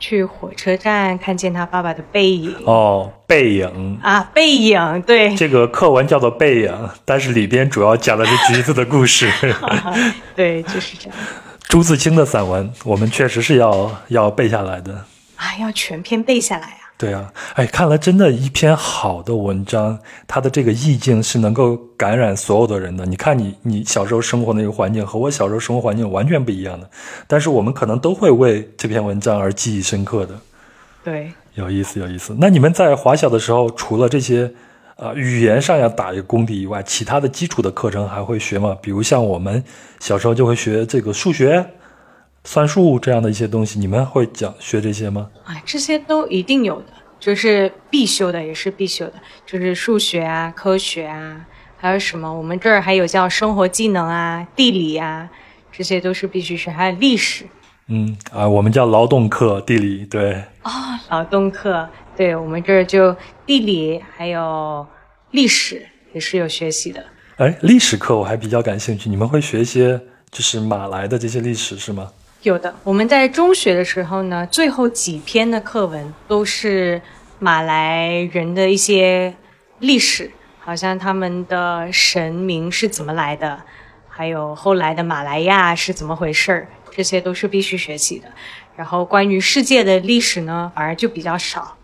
[0.00, 2.56] 去火车站看见他爸爸的背影。
[2.64, 6.72] 哦，背影啊，背影，对，这个课文叫做《背影》，
[7.04, 9.30] 但是里边主要讲的是橘子的故事。
[10.34, 11.18] 对，就是这样。
[11.68, 15.04] 朱自清的散文，我们确实是要要背下来的
[15.36, 16.81] 啊，要全篇背下来啊。
[16.98, 23.04] 对啊，哎，看来真的，一篇好的文章，它的这个意境是能够感染所有的人的。
[23.04, 26.88] 你看，你你小时候生活那个环境和我小时候生活环境完全不一样的，
[27.26, 30.34] 但是我们可能都会为这篇文章而记忆深刻的。
[31.02, 32.36] 对，有意思，有意思。
[32.38, 34.48] 那你们在华小的时候，除了这些，
[34.94, 38.76] 呃，语言上要打一个功底以外，其他的基础的课程还会学吗？
[38.80, 39.64] 比如像我们
[39.98, 41.66] 小时候就会学这个数学。
[42.44, 45.30] 算术这样的一些东西，你们会讲学这些吗？
[45.44, 46.86] 啊，这些都一定有的，
[47.20, 49.14] 就是必修的，也是必修的，
[49.46, 52.32] 就是数学啊、科学啊，还有什么？
[52.32, 55.30] 我们这儿还有叫生活技能啊、地理啊，
[55.70, 57.44] 这些都是必须学，还有历史。
[57.86, 60.34] 嗯啊，我们叫劳动课，地理对。
[60.62, 60.70] 哦，
[61.10, 63.14] 劳动课，对我们这儿就
[63.46, 64.84] 地理还有
[65.30, 67.04] 历史也是有学习的。
[67.36, 72.10] 哎，历史课我还比较感兴趣，你们会学一些就是马来的这些历史是吗？
[72.42, 77.00] 有的，我们在中学的时候呢，最后几篇的课文都是
[77.38, 79.32] 马来人的一些
[79.78, 80.28] 历史，
[80.58, 83.60] 好像他们的神明是怎么来的，
[84.08, 88.26] 还有后来的马来亚是怎么回事儿，这些都是必须学习的。
[88.74, 91.76] 然后关于世界的历史呢，反而就比较少。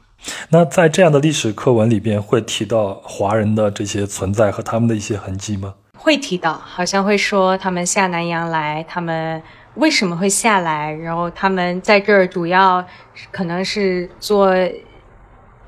[0.49, 5.75] 那在这样的历史课文里边，会提到华人的这些存在和他们的一些痕迹吗？
[5.97, 9.41] 会提到，好像会说他们下南洋来，他们。
[9.79, 10.93] 为什么会下来？
[10.93, 12.85] 然后他们在这儿主要
[13.31, 14.49] 可能是做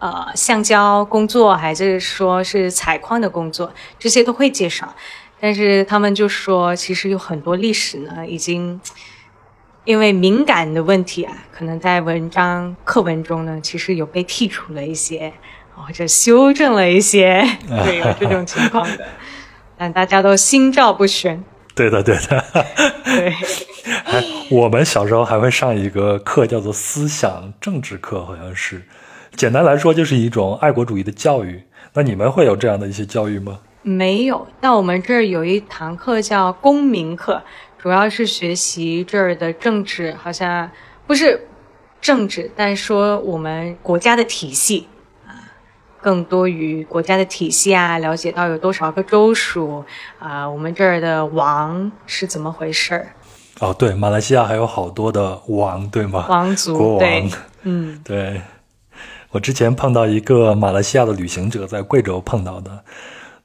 [0.00, 4.92] 呃橡胶工作，还是说是采矿的工作，这些都会介绍。
[5.40, 8.80] 但是他们就说，其实有很多历史呢，已经
[9.84, 15.32] 因为敏感的问题啊，可能在文章课文中呢，其实有被剔除了一些，
[15.74, 19.06] 或者修正了一些，对，有这种情况的。
[19.78, 21.42] 但大家都心照不宣。
[21.80, 22.44] 对的，对的。
[23.04, 23.32] 对，
[24.50, 28.82] 我们小时候还会上一个课，叫做思想政治课，好像是。
[29.34, 31.62] 简单来说，就是一种爱国主义的教育。
[31.94, 33.60] 那你们会有这样的一些教育吗？
[33.80, 34.46] 没有。
[34.60, 37.40] 那我们这儿有一堂课叫公民课，
[37.78, 40.70] 主要是学习这儿的政治，好像
[41.06, 41.48] 不是
[42.02, 44.86] 政治，但说我们国家的体系。
[46.02, 49.84] 更多于国家的体系啊，了解到有多少个州属
[50.18, 53.06] 啊，我们这儿的王是怎么回事儿？
[53.60, 56.26] 哦，对，马来西亚还有好多的王，对吗？
[56.28, 57.30] 王族，国王，
[57.62, 58.40] 嗯， 对。
[59.32, 62.82] 我之前碰到一个马来西亚的旅行者，在贵州碰到的，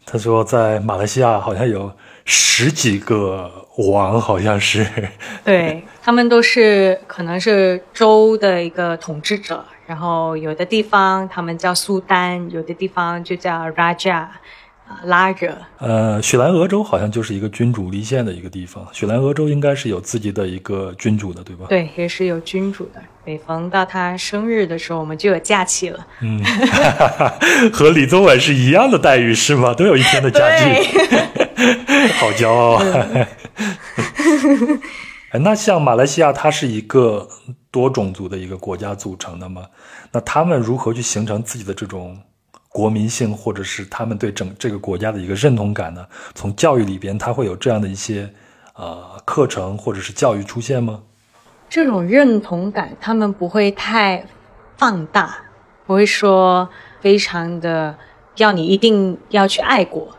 [0.05, 1.91] 他说在马来西亚好像有
[2.25, 4.85] 十几个王，好像是。
[5.45, 9.63] 对他们都是可能是州的一个统治者。
[9.87, 14.25] 然后有的地方他们叫苏丹，有的地方就叫 Raja
[15.03, 15.55] 拉着。
[15.77, 18.87] 呃，雪兰莪州好像就是一个君主立宪的一个地方。
[18.91, 21.67] 雪兰莪州应该是有自己的一个君主的，对吧？
[21.69, 23.01] 对，也是有君主的。
[23.25, 26.07] 每逢到他生日的时候，我们就有假期了。
[26.21, 26.43] 嗯，
[27.73, 29.73] 和李宗伟是一样的待遇是吗？
[29.73, 30.65] 都有一天的假期，
[32.19, 33.27] 好骄傲啊！
[35.31, 37.27] 哎，那像马来西亚，它是一个。
[37.75, 39.65] 多种族的一个国家组成的吗？
[40.09, 42.17] 那他们如何去形成自己的这种
[42.69, 46.07] 国民性，或者是他们对整这个国家的一个认同感呢？
[46.33, 48.31] 从教育里边，他会有这样的一些
[48.75, 51.01] 呃课程或者是教育出现吗？
[51.69, 54.25] 这种认同感，他们不会太
[54.77, 55.35] 放大，
[55.85, 56.69] 不会说
[57.01, 57.93] 非常的
[58.37, 60.15] 要你一定要去爱国。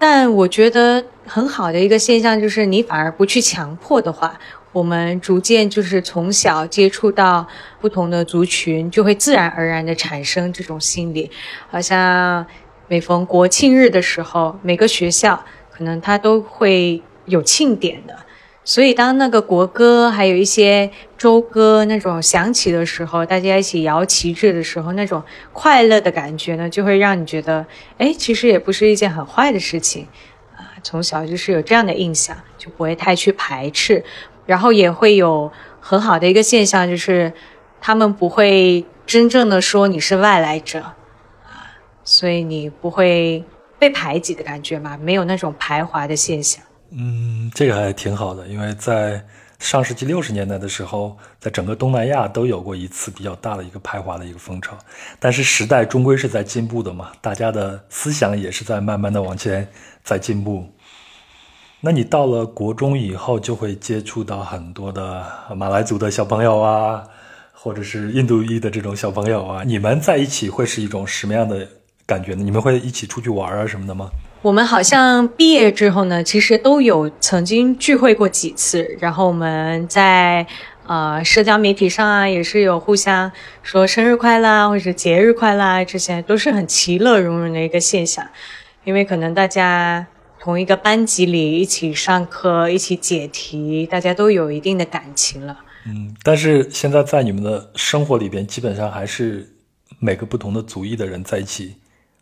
[0.00, 4.40] 但我觉得很好的一个现象就是，你反而不去强迫的话。
[4.72, 7.46] 我们逐渐就是从小接触到
[7.80, 11.28] 不同的族群，就会自然而然的产生这种心理。
[11.68, 12.46] 好像
[12.88, 18.16] 每逢国庆日的时候，每个学校可能它都会有庆典的。
[18.62, 27.66] 所以，当那个国歌还有一些州歌那种响起的时候，大家一起摇旗帜的时候，那种快乐的感觉呢，就会让你觉得，
[27.98, 30.06] 哎，其实也不是一件很坏的事情，
[30.56, 34.04] 啊，从小就是有这样的印象，就不会太去排斥，
[34.44, 35.50] 然后也会有
[35.80, 37.32] 很好的一个现象，就是
[37.80, 40.94] 他们不会真正的说你是外来者，啊，
[42.04, 43.42] 所以你不会
[43.78, 46.62] 被排挤的感觉嘛，没有那种排华的现象。
[46.92, 49.24] 嗯，这个还挺好的，因为在
[49.60, 54.76] 上世纪六十年代的时候，在整个东南亚都有过一次比较大的一个排华的一个风潮。
[55.18, 59.68] 但是时代终归是在进步的嘛，大家的思想也是在慢慢的往前
[60.02, 60.66] 在进步。
[61.80, 65.24] 那你到了国中以后，就会接触到很多的
[65.54, 67.04] 马来族的小朋友啊，
[67.52, 71.68] 或者是印度裔的这种小朋友啊，你们在一起会是一种什么样的
[72.04, 72.42] 感觉呢？
[72.42, 74.10] 你们会一起出去玩啊什么的吗？
[74.42, 80.46] 我们好像毕业之后呢，其实都有曾经聚会过几次，然后我们在
[80.86, 83.30] 呃社交媒体上啊，也是有互相
[83.62, 88.26] 说生日快乐或者节日快乐，这些都是很其乐融融的一个现象。
[88.84, 90.06] 因为可能大家
[90.40, 95.54] 同一个班级里一起上课、一起解题，大家都有一定的感情了。
[95.86, 99.46] 嗯，但是现在在你们的生活里边，基本上还是
[99.98, 101.74] 每个不同的族裔的人在一起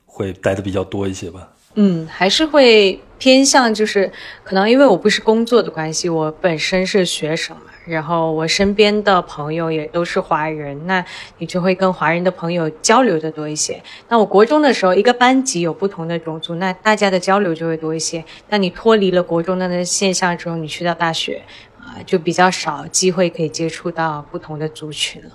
[0.04, 1.48] 会待的比较多一些吧。
[1.81, 4.11] 嗯，还是会偏向，就是
[4.43, 11.05] 可能因为我不是工作的关系，我本身是学生嘛，然后我身边的朋友也都是华人，那
[11.39, 13.81] 你就会跟华人的朋友交流的多一些。
[14.09, 18.24] 那我国中的时候，一个班级有不同的种族，那大家的交流就会多一些。
[18.49, 21.41] 那你脱离了国中的那现象之后，你去到大学
[21.79, 25.31] 啊，就比较少机会可以接触到不同的族群了。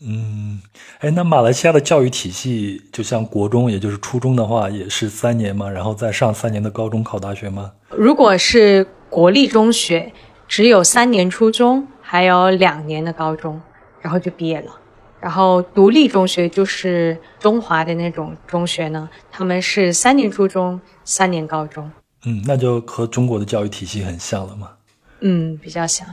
[0.00, 0.60] 嗯，
[1.00, 7.72] 哎，那马来西亚的教育体系，就像国中，也就是初中的话，也是三年嘛，然后再上三年的高中考大学吗？
[7.90, 10.12] 如果是国立中学，
[10.46, 13.60] 只有三年初中，还有两年的高中，
[14.00, 14.72] 然后就毕业了。
[15.20, 21.90] 然后独立中学就是中华的那种中学呢，他们是三年初中，三年高中。
[22.24, 24.70] 嗯，那就和中国的教育体系很像了嘛。
[25.22, 26.06] 嗯，比较像。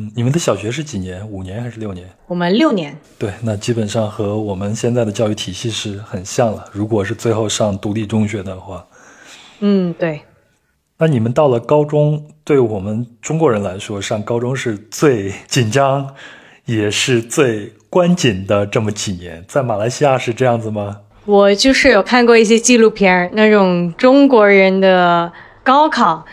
[0.00, 1.28] 嗯，你们的小学是几年？
[1.28, 2.08] 五年还是六年？
[2.28, 2.96] 我们六年。
[3.18, 6.64] 对，那基本上和我们现在的教育体系是很像了。
[6.72, 8.86] 如果是最后上独立中学的话，
[9.58, 10.20] 嗯，对。
[10.98, 16.14] 那你们到了高中，对我们中国人来说，上高中是最紧张，
[16.66, 19.44] 也是最关紧的这么几年。
[19.48, 21.00] 在马来西亚是这样子吗？
[21.24, 25.32] 我就是有看过一些纪录片，那种中国人的
[25.64, 26.24] 高考。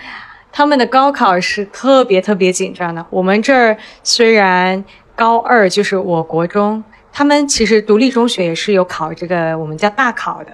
[0.58, 3.06] 他们的高考是特别特别紧张的。
[3.10, 6.82] 我们这儿虽然高二就是我国中，
[7.12, 10.51] 他们其实独立中学也是有考这个我们叫大考的，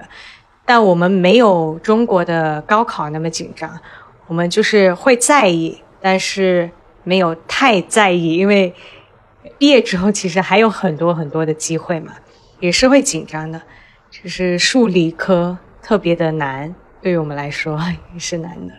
[0.65, 3.79] 但我们没有中国的高考那么紧张。
[4.25, 6.71] 我们就是会在意，但是
[7.03, 8.73] 没有太在意，因为
[9.59, 12.13] 毕业之后其实还有很多很多的机会嘛，
[12.59, 13.61] 也是会紧张的。
[14.09, 16.73] 就是数理科特别的难，
[17.03, 17.79] 对于我们来说
[18.15, 18.73] 也是难的。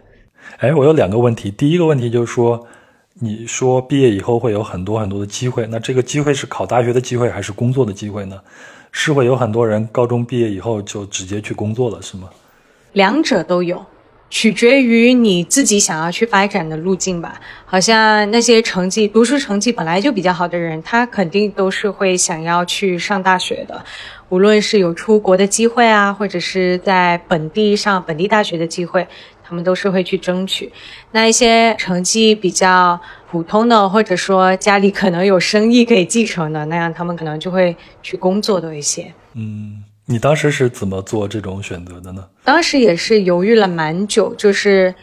[0.58, 1.50] 哎，我有两个问题。
[1.50, 2.66] 第一个问题就是说，
[3.14, 8.40] 你说毕业以后会有很多很多的机会，那这个机会是考大学的机会还是工作的机会呢？
[8.90, 12.28] 是会有很多人高中毕业以后就直接去工作了，是吗？
[12.92, 13.82] 两者都有，
[14.28, 17.40] 取决于你自己想要去发展的路径吧。
[17.64, 23.82] 好像那些成绩、读书成绩本来就比较好的人，他肯定都是会想要去上大学的，
[24.28, 29.08] 无论是有出国的机会啊，或者是在本地上本地大学的机会。
[29.52, 30.72] 他们都是会去争取，
[31.10, 32.98] 那一些成绩比较
[33.30, 39.12] 普通的，或者说家里可能有生意可以继承的，那样他们可能就会去工作多一些。
[39.34, 42.26] 嗯，你当时是怎么做这种选择的呢？
[42.42, 44.94] 当时也是犹豫了蛮久，就是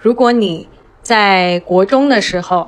[0.00, 0.66] 如果你
[1.02, 2.66] 在国中的时候。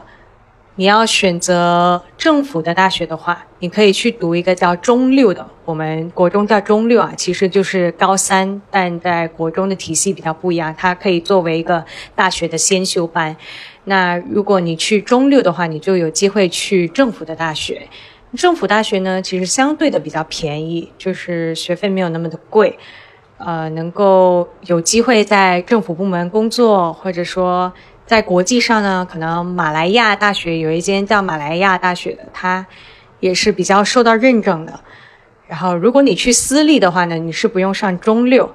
[0.80, 13.36] 你要选择政府的大学的话，你可以去读一个叫中六的，我们国中叫中六啊，其实就是高三，但在国中的体系比较不一样，它可以作为一个大学的先修班。
[13.84, 17.86] 那如果你去中六的话，你就有机会去政府的大学。
[18.34, 22.78] 政府大学呢，其实相对的比较便宜，就是学费没有那么的贵，
[23.36, 27.70] 呃，能够有机会在政府部门工作，或者说。
[28.11, 32.66] 在国际上呢，可能马来亚大学有一间叫马来亚大学的，它
[33.20, 34.80] 也是比较受到认证的。
[35.46, 38.52] 然后，如果你去私立的话呢，你是不用上中六，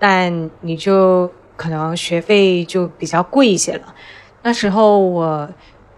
[0.00, 3.94] 但你就可能学费就比较贵一些了。
[4.42, 5.48] 那时候我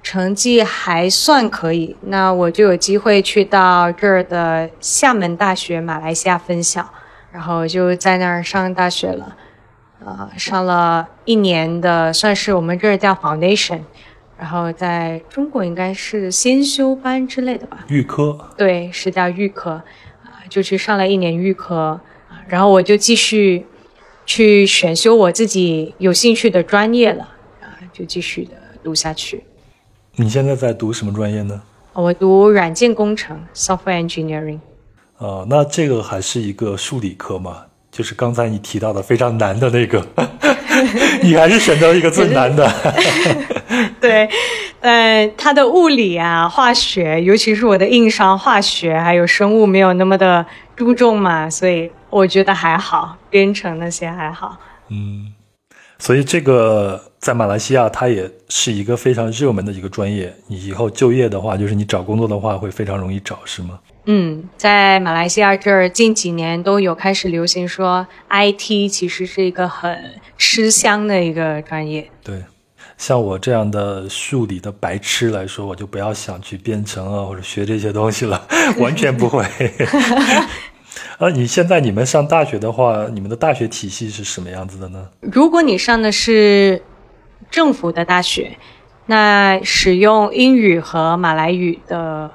[0.02, 6.86] 成绩还算可以，那我就有机会去到这儿的厦门大学马来西亚分校，
[7.32, 9.34] 然后就在那儿上大学了，
[10.04, 13.80] 呃，上了一年的，算是我们这儿叫 foundation，
[14.38, 17.84] 然后在中国应该是先修班之类的吧。
[17.88, 23.66] 预科，对，是叫预科，啊，就去上了一年预科，啊，然后我就继续
[24.24, 27.28] 去选修我自己有兴趣的专业了，
[27.60, 29.44] 啊，就继续的读下去。
[30.16, 31.60] 你现在在读什么专业呢？
[31.92, 34.60] 我读软件工程 （software engineering）。
[35.18, 37.66] 呃，那这个还是一个数理科嘛？
[38.00, 40.02] 就是刚才你提到的非常难的那个，
[41.20, 42.66] 你还是选择了一个最难的。
[44.00, 44.26] 对，
[44.80, 54.56] 呃它的物理啊、化学，尤其是我的硬伤化学还有生物没有那么的注重嘛，所以我觉得还好，编程那些还好。
[54.88, 55.34] 嗯，
[55.98, 60.34] 所以这个在马来西亚，它也是一个非常热门的一个专业。
[60.46, 63.78] 你以后就业的话，就是你找工作的话，会非常容易找，是吗？
[64.06, 69.96] 嗯，在马来西亚这儿近几年都有开始流行说，IT 其实是一个很
[70.38, 72.10] 吃香的一个专业。
[72.24, 72.42] 对，
[72.96, 78.46] 像我这样的数理的白痴来说，我就不要想去编程啊，或者学这些东西了，
[78.80, 79.44] 完全不会。
[81.18, 85.08] 啊， 你现在你们上大学的话，你们的大学体系是什么样子的呢？
[85.20, 86.82] 如果你上的是
[87.50, 88.56] 政府的大学，
[89.06, 92.30] 那使用英语和马来语的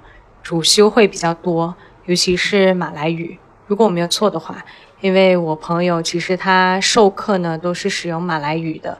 [0.45, 1.73] 主修会比较多，
[2.05, 3.35] 尤其是马来语。
[3.65, 4.63] 如果我没有错的话，
[5.01, 8.95] 因为我朋友其实他授课呢都是使用马来语的，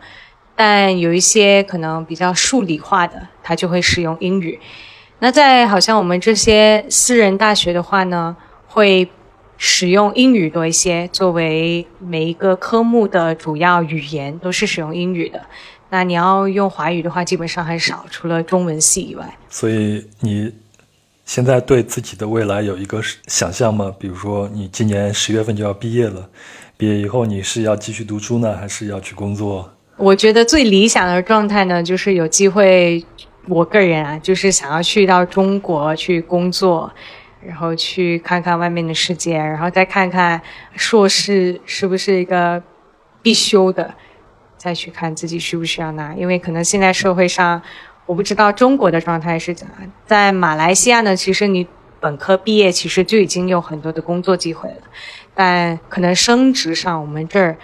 [0.56, 4.60] 但有一些可能比较数理化的，他就会使用英语。
[5.20, 8.36] 那在好像我们这些私人大学的话呢，
[8.66, 9.08] 会
[9.56, 15.40] 使用英语多一些，作为每一个科目的主要语言都是使用英语的。
[15.92, 19.38] 那你要用华语的话，基本上很少，除了中文系以外。
[19.48, 20.52] 所以你
[21.26, 23.94] 现在对自己的未来有一个想象吗？
[24.00, 26.30] 比如说，你今年十月份就要毕业了，
[26.78, 29.70] 毕业以后你是要继续读书呢，还是要去工作？
[29.98, 33.04] 我觉得最理想的状态呢，就是有机会，
[33.48, 36.92] 我个人啊，就是想要去到中国去工作，
[37.44, 40.40] 然后去看看外面的世界，然后再看看
[40.76, 42.62] 硕士是不是一个
[43.24, 43.96] 必修的，
[44.58, 46.14] 再去看自己需不需要拿。
[46.14, 47.60] 因为可能现在社会上，
[48.06, 51.68] 我不知道中国的状态是怎样，在马来西亚呢，其实你
[52.00, 54.82] 本科毕业其实就已经有很多的工作机会了，
[55.34, 57.58] 但可能升职上，我们这儿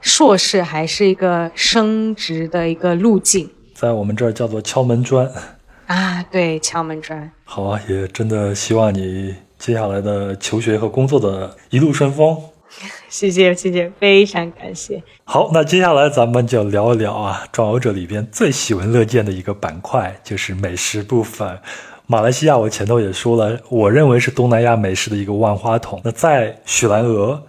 [0.00, 5.30] 硕士还是一个升职的一个路径在我们这儿叫做敲门砖。
[5.86, 6.22] 啊。
[6.30, 7.30] 对，敲门砖。
[7.44, 12.36] 好啊，也真的希望你接下来的求学和工作的一路顺风。
[13.08, 15.02] 谢谢谢谢，非常感谢。
[15.24, 21.58] 好，那接下来咱们就聊一聊啊，《壮游者》里边最喜闻乐见的一个板块就是美食部分。
[22.06, 26.00] 马来西亚，我前头也说了，我认为是东南亚美食的一个万花筒。
[26.04, 27.40] 那在雪兰莪，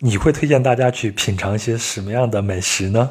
[0.00, 3.10] 你会推荐大家去品尝一些什么样的美食呢？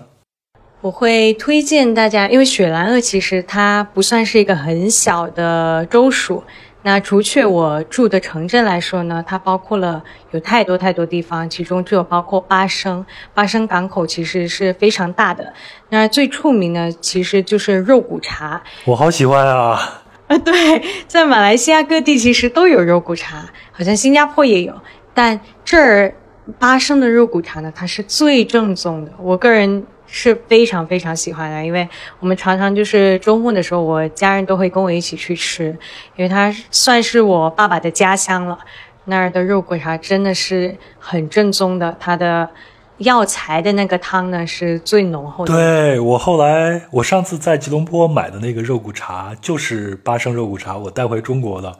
[0.82, 6.44] 我会推荐大家，因为雪兰莪其实它不算是一个很小的州属。
[6.84, 13.06] 那除却我住的城镇来说呢，它包括了有太多太多地方，其中就有包括巴生。
[13.34, 15.54] 巴生港口其实是非常大的。
[15.90, 18.62] 那最出名的其实就是肉骨茶。
[18.86, 20.02] 我好喜欢啊！
[20.28, 24.74] 啊，对，在马来西亚各地其实都有肉骨茶，好像新加坡也有，
[25.14, 26.16] 但这儿
[26.58, 29.12] 巴生的肉骨茶呢，它是最正宗的。
[29.20, 31.88] 我个人是非常非常喜欢的，因为
[32.20, 35.68] 我们常常就是周末的时候，我家人都会跟我一起去吃，
[36.18, 38.60] 因为它算是我爸爸的家乡了。
[39.06, 42.48] 那儿的肉骨茶真的是很正宗的，它的
[42.98, 45.54] 药材的那个汤呢是最浓厚的。
[45.54, 51.74] 对我后来，我上次在吉隆坡买的那个肉骨茶就是八升肉骨茶，我带回中国的，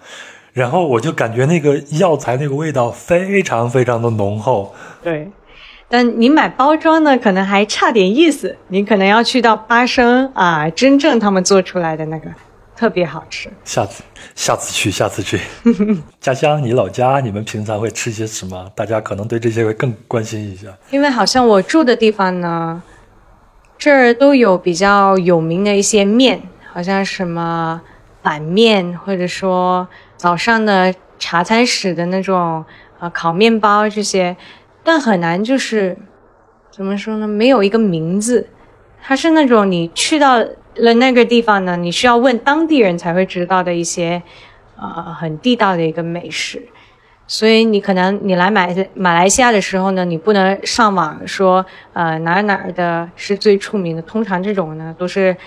[0.54, 4.74] 然后我就感觉那个药材那个味道非常非常的浓厚。
[5.04, 5.30] 对，
[5.92, 8.58] 但你买包装呢，可能还差点意思。
[8.70, 12.30] 你可能要去到巴生啊，真正他们做出来的那个
[12.78, 13.52] 特别好吃。
[13.66, 14.02] 下次，
[14.34, 15.42] 下次去，下次去。
[16.22, 18.72] 家乡，你老家，你们平常会吃些什么？
[18.74, 20.70] 大家可能对这些会更关心一下。
[20.92, 22.82] 因为好像我住的地方呢，
[23.78, 26.42] 这儿都有比较有名的一些面，
[26.72, 27.82] 好像什么
[28.22, 29.86] 板面，或者说
[30.16, 32.64] 早上的茶餐室的那种
[33.00, 34.38] 呃烤面包这些，
[34.84, 35.98] 但很难就是
[36.72, 38.48] 怎么说呢，没有一个名字，
[39.02, 44.24] 它是那种你去到了那个地方呢，你需要问当地人才会知道的一些
[44.78, 46.68] 呃很地道的一个美食。
[47.28, 54.02] 所以你可能你来马马来西亚的时候呢，你不能上网说呃哪哪的是最出名的。
[54.02, 55.38] 通常这种呢都是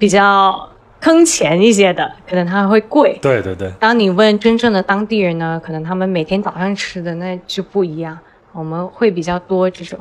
[0.00, 0.68] 比较
[1.00, 3.18] 坑钱一些的，可能它会贵。
[3.22, 8.18] 对对对，当你问真正的当地人呢，可能他们每天早上吃的那就不一样，
[8.52, 9.98] 我们会比较多这种。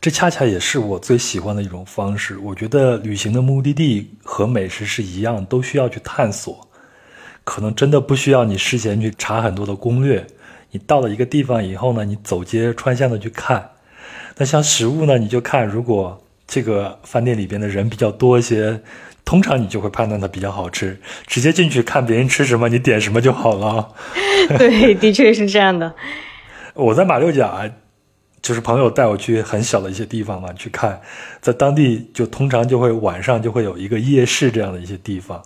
[0.00, 2.38] 这恰恰也是我最喜欢的一种方式。
[2.38, 6.68] 我觉得旅行的目的地和美食是一样，都需要去探索。
[7.44, 10.24] 可能真的不需要你事先去查很多的攻略。
[10.72, 13.70] 你到了一个地方以后呢，你走街串巷的去看。
[14.36, 18.80] 那像食物呢，你就看如果这个饭店里边的人比较多一些，
[19.26, 20.98] 通常你就会判断它比较好吃。
[21.26, 23.90] 直接进去看别人吃什么，你点什么就好了。
[24.56, 25.94] 对，的确是这样的。
[26.72, 27.70] 我在马六甲。
[28.42, 31.00] 就是朋友带我去很小的一些地方嘛，去看，
[31.40, 35.42] 在当地就通常就会晚上就会有一个夜市这样的一些地方，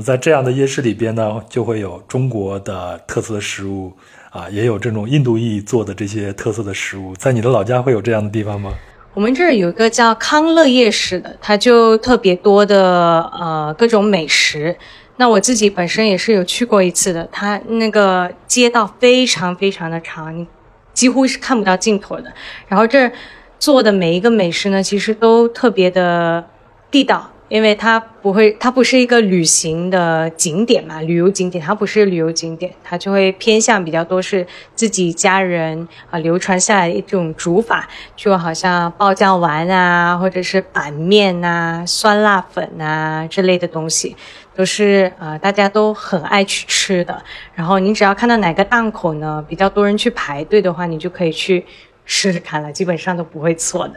[0.00, 3.92] 在这样的夜市里边呢，就会有中国的特色食物
[4.30, 7.16] 啊，也有这种印度裔做的这些特色的食物。
[7.16, 8.72] 在你的老家会有这样的地方吗？
[9.16, 14.76] 我们这儿有一个叫康乐夜市的，它就特别多的呃各种美食。
[15.16, 20.36] 那我自己本身也是有去过一次的，它那个街道非常非常的长。
[20.36, 20.46] 你
[20.92, 22.30] 几乎是看不到尽头的。
[22.68, 23.10] 然后这儿
[23.58, 26.44] 做的每一个美食呢，其实都特别的
[26.90, 34.44] 地道，因为它不会，它不是一个旅行的景点嘛，旅游景点，它不是旅游景点，它就会偏向比较多是
[34.74, 44.16] 自己家人啊流传下来一种煮法，就好像爆酱丸啊，或者是板面呐、酸辣粉啊这类的东西。
[44.56, 47.22] 都是呃大家都很爱去吃的。
[47.54, 51.62] 然后你只要看到哪个档口呢比较多人去排队的话，你就可以去
[52.06, 53.94] 试试看了，基本上都不会错的。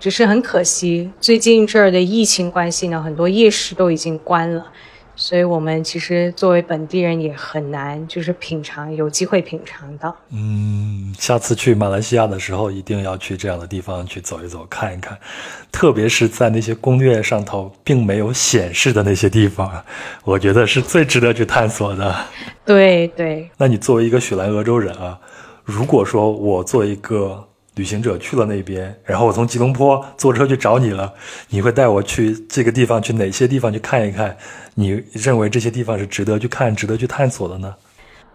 [0.00, 4.66] 只是很可惜，最近这儿的疫情关系呢，很多夜市都已经关了。
[5.14, 10.16] 所以我们其实作为本地人也很难，就是品尝有机会品尝到。
[10.30, 15.18] 嗯，下次去马来西亚的时候，一定要去这样的地方去走一走、看一看，
[15.70, 19.84] 特别是在那些攻略上头并没有显示的那些地方，
[20.24, 22.16] 我觉得是最值得去探索的。
[22.64, 23.50] 对对。
[23.58, 25.20] 那你作为一个雪兰莪州人啊，
[25.62, 27.49] 如果说我做一个。
[27.76, 31.12] 旅行者去了那边，然后我从吉隆坡坐车去找你了。
[31.48, 34.36] 你会带我去这个地方，去哪些地方去看一看？
[34.74, 37.74] 你认为这些地方是值得去看、值得去探索的呢？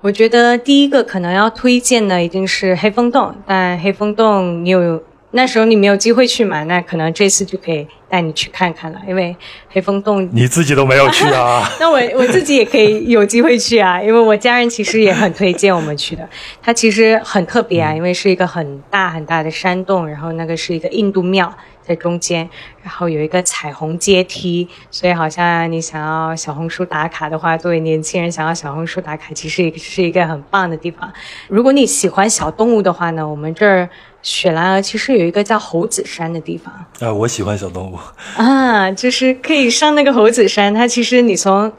[0.02, 5.02] 我觉得第一个可能要推荐的一定是黑风洞，但黑风洞你有。
[5.36, 6.64] 那时候你没有机会去嘛？
[6.64, 9.36] 那可能这次就可以带你去看看了，因为
[9.70, 11.70] 黑风洞你自己都没有去啊。
[11.78, 16.28] 那我我自己也可以有机会去啊，因为我家人其实也很推荐我们去的。
[16.62, 22.50] 它其实很特别啊，因为是一个很大很大的山洞，然后那个是一个印度庙在中间，
[22.82, 31.12] 然后有一个彩虹阶梯，所以好像你想要小红书打卡的话，作为年轻人想要小红书打卡，其实是一个很棒的地方。
[31.50, 33.90] 如果你喜欢小动物的话呢，我们这儿。
[34.26, 38.00] 雪兰莪其实有一个叫猴子山的地方啊，我喜欢小动物
[38.36, 40.74] 啊，就是可以上那个猴子山。
[40.74, 41.72] 它其实你从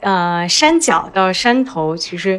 [0.00, 2.38] 呃山脚到山头，其实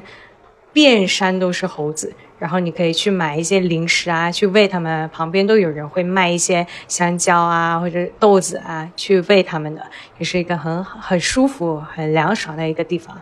[0.71, 2.13] 遍山都是猴子。
[2.37, 5.09] 然后你可以去买一些零食啊，去喂它们。
[5.09, 9.83] 旁边都有人会卖一些香蕉啊或者豆子啊，去喂它们的，
[10.19, 13.19] 也是一个很很舒服、很凉爽的一个地方。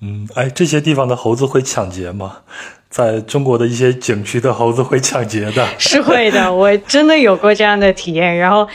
[0.00, 2.38] 嗯，哎，这些地方的猴子会抢劫吗？
[2.90, 6.52] 在中国的一些景区的猴子会抢劫的， 是会的。
[6.52, 8.66] 我真的有过这样的体验，然后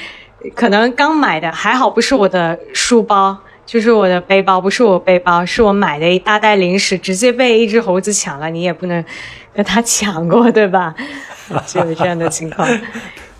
[0.56, 8.50] 可能刚买的还好，不是我的书包，就是我的背包，不是我背包，是我买的一大袋零食，直接被一只猴子抢了。
[8.50, 9.04] 你也不能
[9.54, 10.96] 跟他抢过，对吧？
[11.68, 12.66] 就有这样的情况。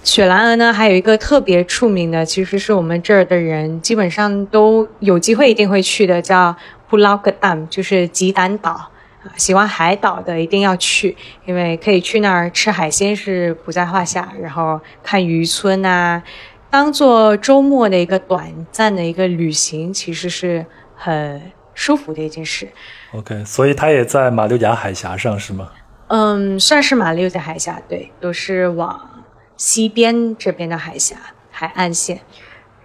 [0.04, 6.54] 雪兰莪呢，还有一个特别出名的，其实是我们这儿的人基本上都有机会一定会去的，叫
[6.90, 8.90] 布劳格丹，就是吉丹岛。
[9.38, 11.16] 喜欢海岛的一定要去，
[11.46, 16.22] 因为可以去那儿吃海鲜是不在话下，然后看渔村啊，
[16.70, 20.66] 当做周末的一个短暂的一个旅行，其实是
[20.96, 22.70] 很舒服的一件事。
[23.14, 25.72] OK，所以它也在马六甲海峡上是吗？
[26.08, 29.24] 嗯，算是马六甲海峡，对，都是往
[29.58, 31.16] 西边这边的海峡
[31.50, 32.22] 海岸线。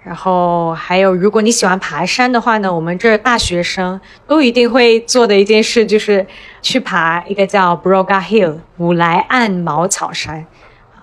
[0.02, 6.26] 然后还有，如果你喜欢爬山的话呢，我们这大学生都一定会做的一件事就是
[6.62, 10.46] 去爬一个叫 Broga Hill 五来岸茅草山。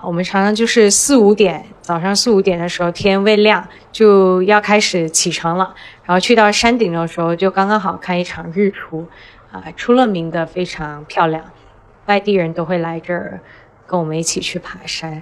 [0.02, 9.08] 我们常常就是四五点，早上四五点的时候天未亮就要开始启程了，然后去到山顶的时候就刚刚好看一场日出，
[9.52, 11.44] 啊，出了名的非常漂亮，
[12.08, 13.42] 外地人都会来这儿
[13.86, 15.22] 跟我们一起去爬山，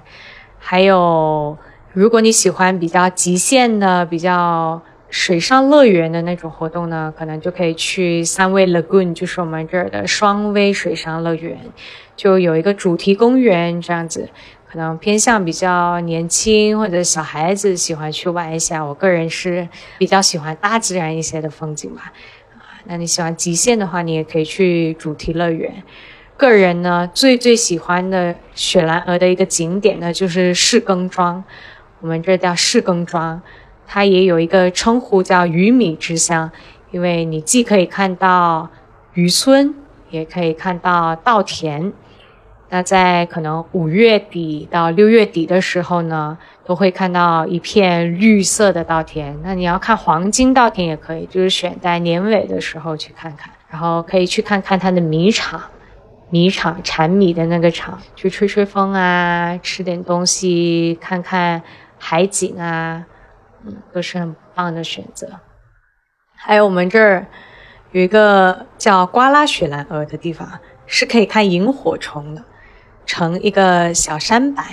[0.57, 1.57] 还有。
[1.95, 11.57] 如果你喜欢比较极限的、比较水上乐园的那种活动呢，可能就可以去三威 Lagoon，就是我们这儿的双威水上乐园，
[12.17, 14.27] 就有一个主题公园这样子，
[14.69, 18.83] 可能偏向比较年轻或者小孩子喜欢去玩一下。
[18.83, 22.11] 我个人是比较喜欢大自然一些的风景吧。
[22.57, 25.81] 啊，那你喜欢极限的话，你也可以去主题乐园。
[26.35, 31.41] 个人呢，最最喜欢的雪兰莪的一个景点呢，就是士耕庄。
[32.01, 33.41] 我们这叫士耕庄，
[33.87, 36.51] 它也有一个称呼叫鱼米之乡，
[36.91, 38.69] 因为你既可以看到
[39.13, 39.73] 渔村，
[40.09, 41.93] 也可以看到稻田。
[42.69, 49.37] 那在可能五月底到六月底的时候呢，都会看到一片绿色的稻田。
[49.43, 55.61] 那你要看黄金稻田也可以，就是选在年尾的时候去看看，然后可以去看看它的米厂。
[56.31, 61.61] 米厂产米的那个厂，去吹吹风啊，吃点东西，看看
[62.07, 63.03] 海景啊，
[63.65, 65.27] 嗯，都是很棒的选择。
[66.35, 67.25] 还有我们这儿
[67.93, 72.43] 有一个叫瓜拉雪兰莪的地方，是可以看萤火虫的，
[73.07, 74.63] 成一个小山板，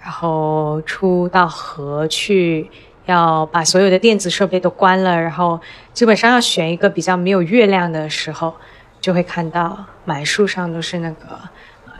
[0.00, 2.70] 然后出到河去，
[3.06, 5.60] 要把所有的电子设备都关了，然后
[5.92, 8.54] 基本上要选一个比较没有月亮的时候。
[9.00, 11.38] 就会看到满树上都是那个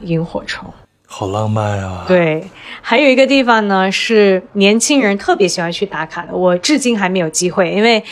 [0.00, 0.72] 萤火虫，
[1.16, 2.04] 好浪漫啊！
[2.08, 2.42] 对，
[2.82, 8.02] 还有一个地方呢是年轻人特别喜欢去打卡的，我至今还没有机会，因为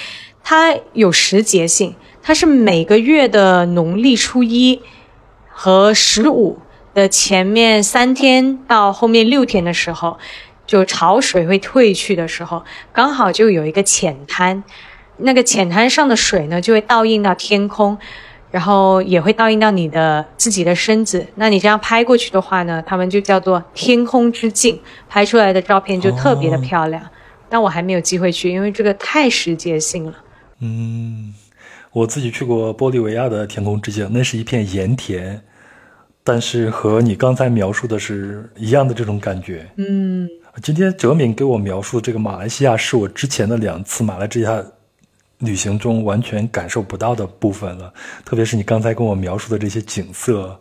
[0.45, 4.81] 它有时节性，它是每个月的农历初一
[5.49, 6.61] 和十五
[6.95, 10.17] 的前面三天到后面六天的时候，
[10.65, 12.63] 就潮水会退去的时候，
[12.93, 14.63] 刚好就有一个浅滩，
[15.17, 17.99] 那个浅滩上的水呢就会倒映到天空。
[18.53, 27.03] 然后也会倒映到你的自己的身子，那你这样拍过去的话呢，他们就叫做天空之镜，拍出来的照片就特别的漂亮。
[27.49, 30.15] 但我还没有机会去，因为这个太时节性了。
[30.61, 31.33] 嗯，
[31.93, 35.41] 我自己去过玻利维亚的天空之镜，那是一片盐田，
[36.23, 39.67] 但是和你刚才描述的是一样的这种感觉。
[39.77, 40.29] 嗯，
[40.63, 44.63] 今天哲敏给我描述这个马来西亚，是我之前的两次马来西亚。
[45.43, 47.93] 旅行中完全感受不到的部分了，
[48.25, 50.57] 特别是你刚才跟我描述的这些景色，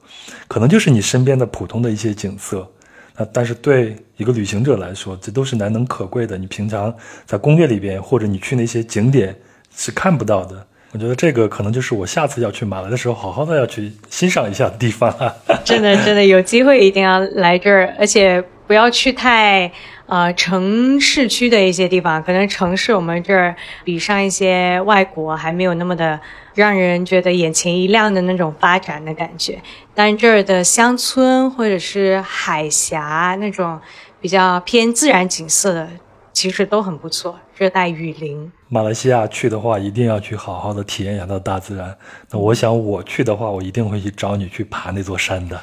[0.47, 2.67] 可能就是你身边的普通的一些景色，
[3.15, 6.35] 那但是对一个旅行者来说，这都是难能可贵的。
[6.35, 6.93] 你平常
[7.27, 9.35] 在攻略里边或者你去那些景点
[9.75, 10.65] 是看不到的。
[10.93, 15.13] 我觉得这个可能就是我下次要去马来的时候，好好的要去欣赏一下的地方。
[15.63, 19.71] 真的，真的有机会一定要来这儿，而且不要去太。
[20.11, 23.55] 呃，城市区的一些地方，可能城市我们这儿
[23.85, 26.19] 比上一些外国还没有那么的
[26.53, 29.57] 让人觉得眼前一亮的那种发展的感觉。
[29.95, 33.79] 但这儿的乡村或者是海峡那种
[34.19, 35.87] 比较偏自然景色的。
[36.33, 38.51] 其实都很不错，热带雨林。
[38.69, 41.95] 马来西亚去的话，一定要去好好的体验一下它的大自然。
[42.29, 45.59] 那我想我去的话，我一定会去找你去爬那座山的。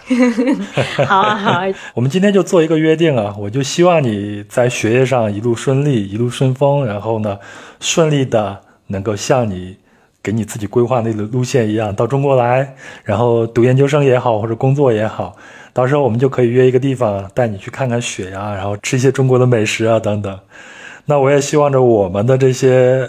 [1.07, 1.63] 好 啊好啊。
[1.95, 7.39] 我们今天就做一个约定啊，我就希望你在学业上一路顺利，一路顺风，然后呢，
[7.81, 9.79] 顺利的能够像你
[10.23, 15.35] 给你自己规划那个路线一样到中国来，然后读研究生也好，或者工作也好。
[15.79, 20.37] 到时候我们就可以约一个地方，带你去看看雪呀，然后吃一些中国的美食啊等等。
[21.05, 23.09] 那我也希望着我们的这些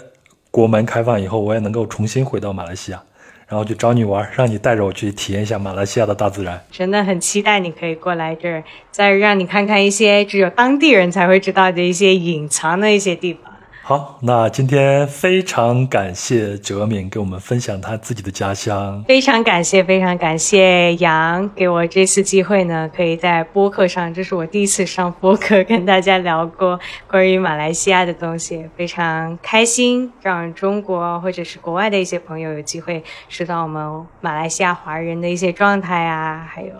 [0.52, 3.02] 国门开放以后，我也能够重新回到马来西亚，
[3.48, 6.62] 然后去找你玩，让你带着我去体验一下马来西亚的大自然。
[6.70, 13.49] 真的很期待你可以过来这儿，再让你看看一些只有当地人才会知道的一些隐藏的一些地方。
[13.82, 19.02] 好，那今天非常感谢哲敏给我们分享他自己的家乡。
[19.08, 26.78] 非常感谢，非常感谢杨给我这次机会呢，可以在播客上，这是我第一次上播客跟大家聊过
[27.08, 36.70] 关于马来西亚的东西，非常开心，让中国或者是国外的一些朋友有机会知道我们马来西亚华人的一些状态啊，还有。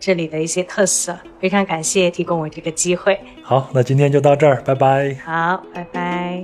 [0.00, 3.20] 这里的一些特色，非常感谢提供我这个机会。
[3.42, 5.14] 好，那今天就到这儿，拜拜。
[5.22, 6.42] 好，拜拜。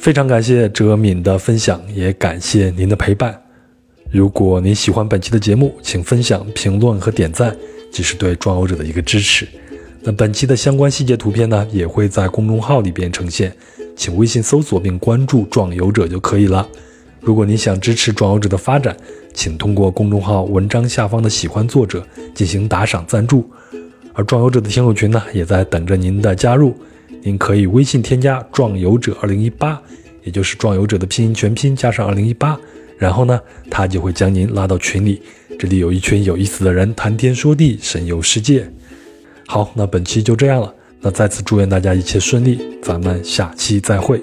[0.00, 3.38] 非常感谢哲敏的分享，也感谢您的陪伴。
[4.10, 7.54] 如果您喜欢本期的节目，请分享、评论和点赞，
[7.92, 9.46] 即是对壮游者的一个支持。
[10.00, 13.54] 那本期的相关细节图片呢，也会在公众号里边呈现，
[13.94, 16.66] 请微信搜索并关注“壮游者”就可以了。
[17.26, 18.96] 如果您想支持壮游者的发展，
[19.34, 23.50] 请通过公众号文章下方的喜欢作者进行打赏赞助。
[24.12, 26.72] 而壮游者的听友群呢，也在等着您的加入。
[27.22, 29.82] 您可以微信添加“壮游者二零一八”，
[30.22, 32.56] 也就是壮游者的拼音全拼加上二零一八，
[32.96, 35.20] 然后呢，他就会将您拉到群里。
[35.58, 38.70] 这里有一群有意思的人，谈天说地，神游世界。
[39.48, 40.72] 好，那本期就这样了。
[41.00, 44.22] 那再次祝愿大家一切顺利，咱们下期再会。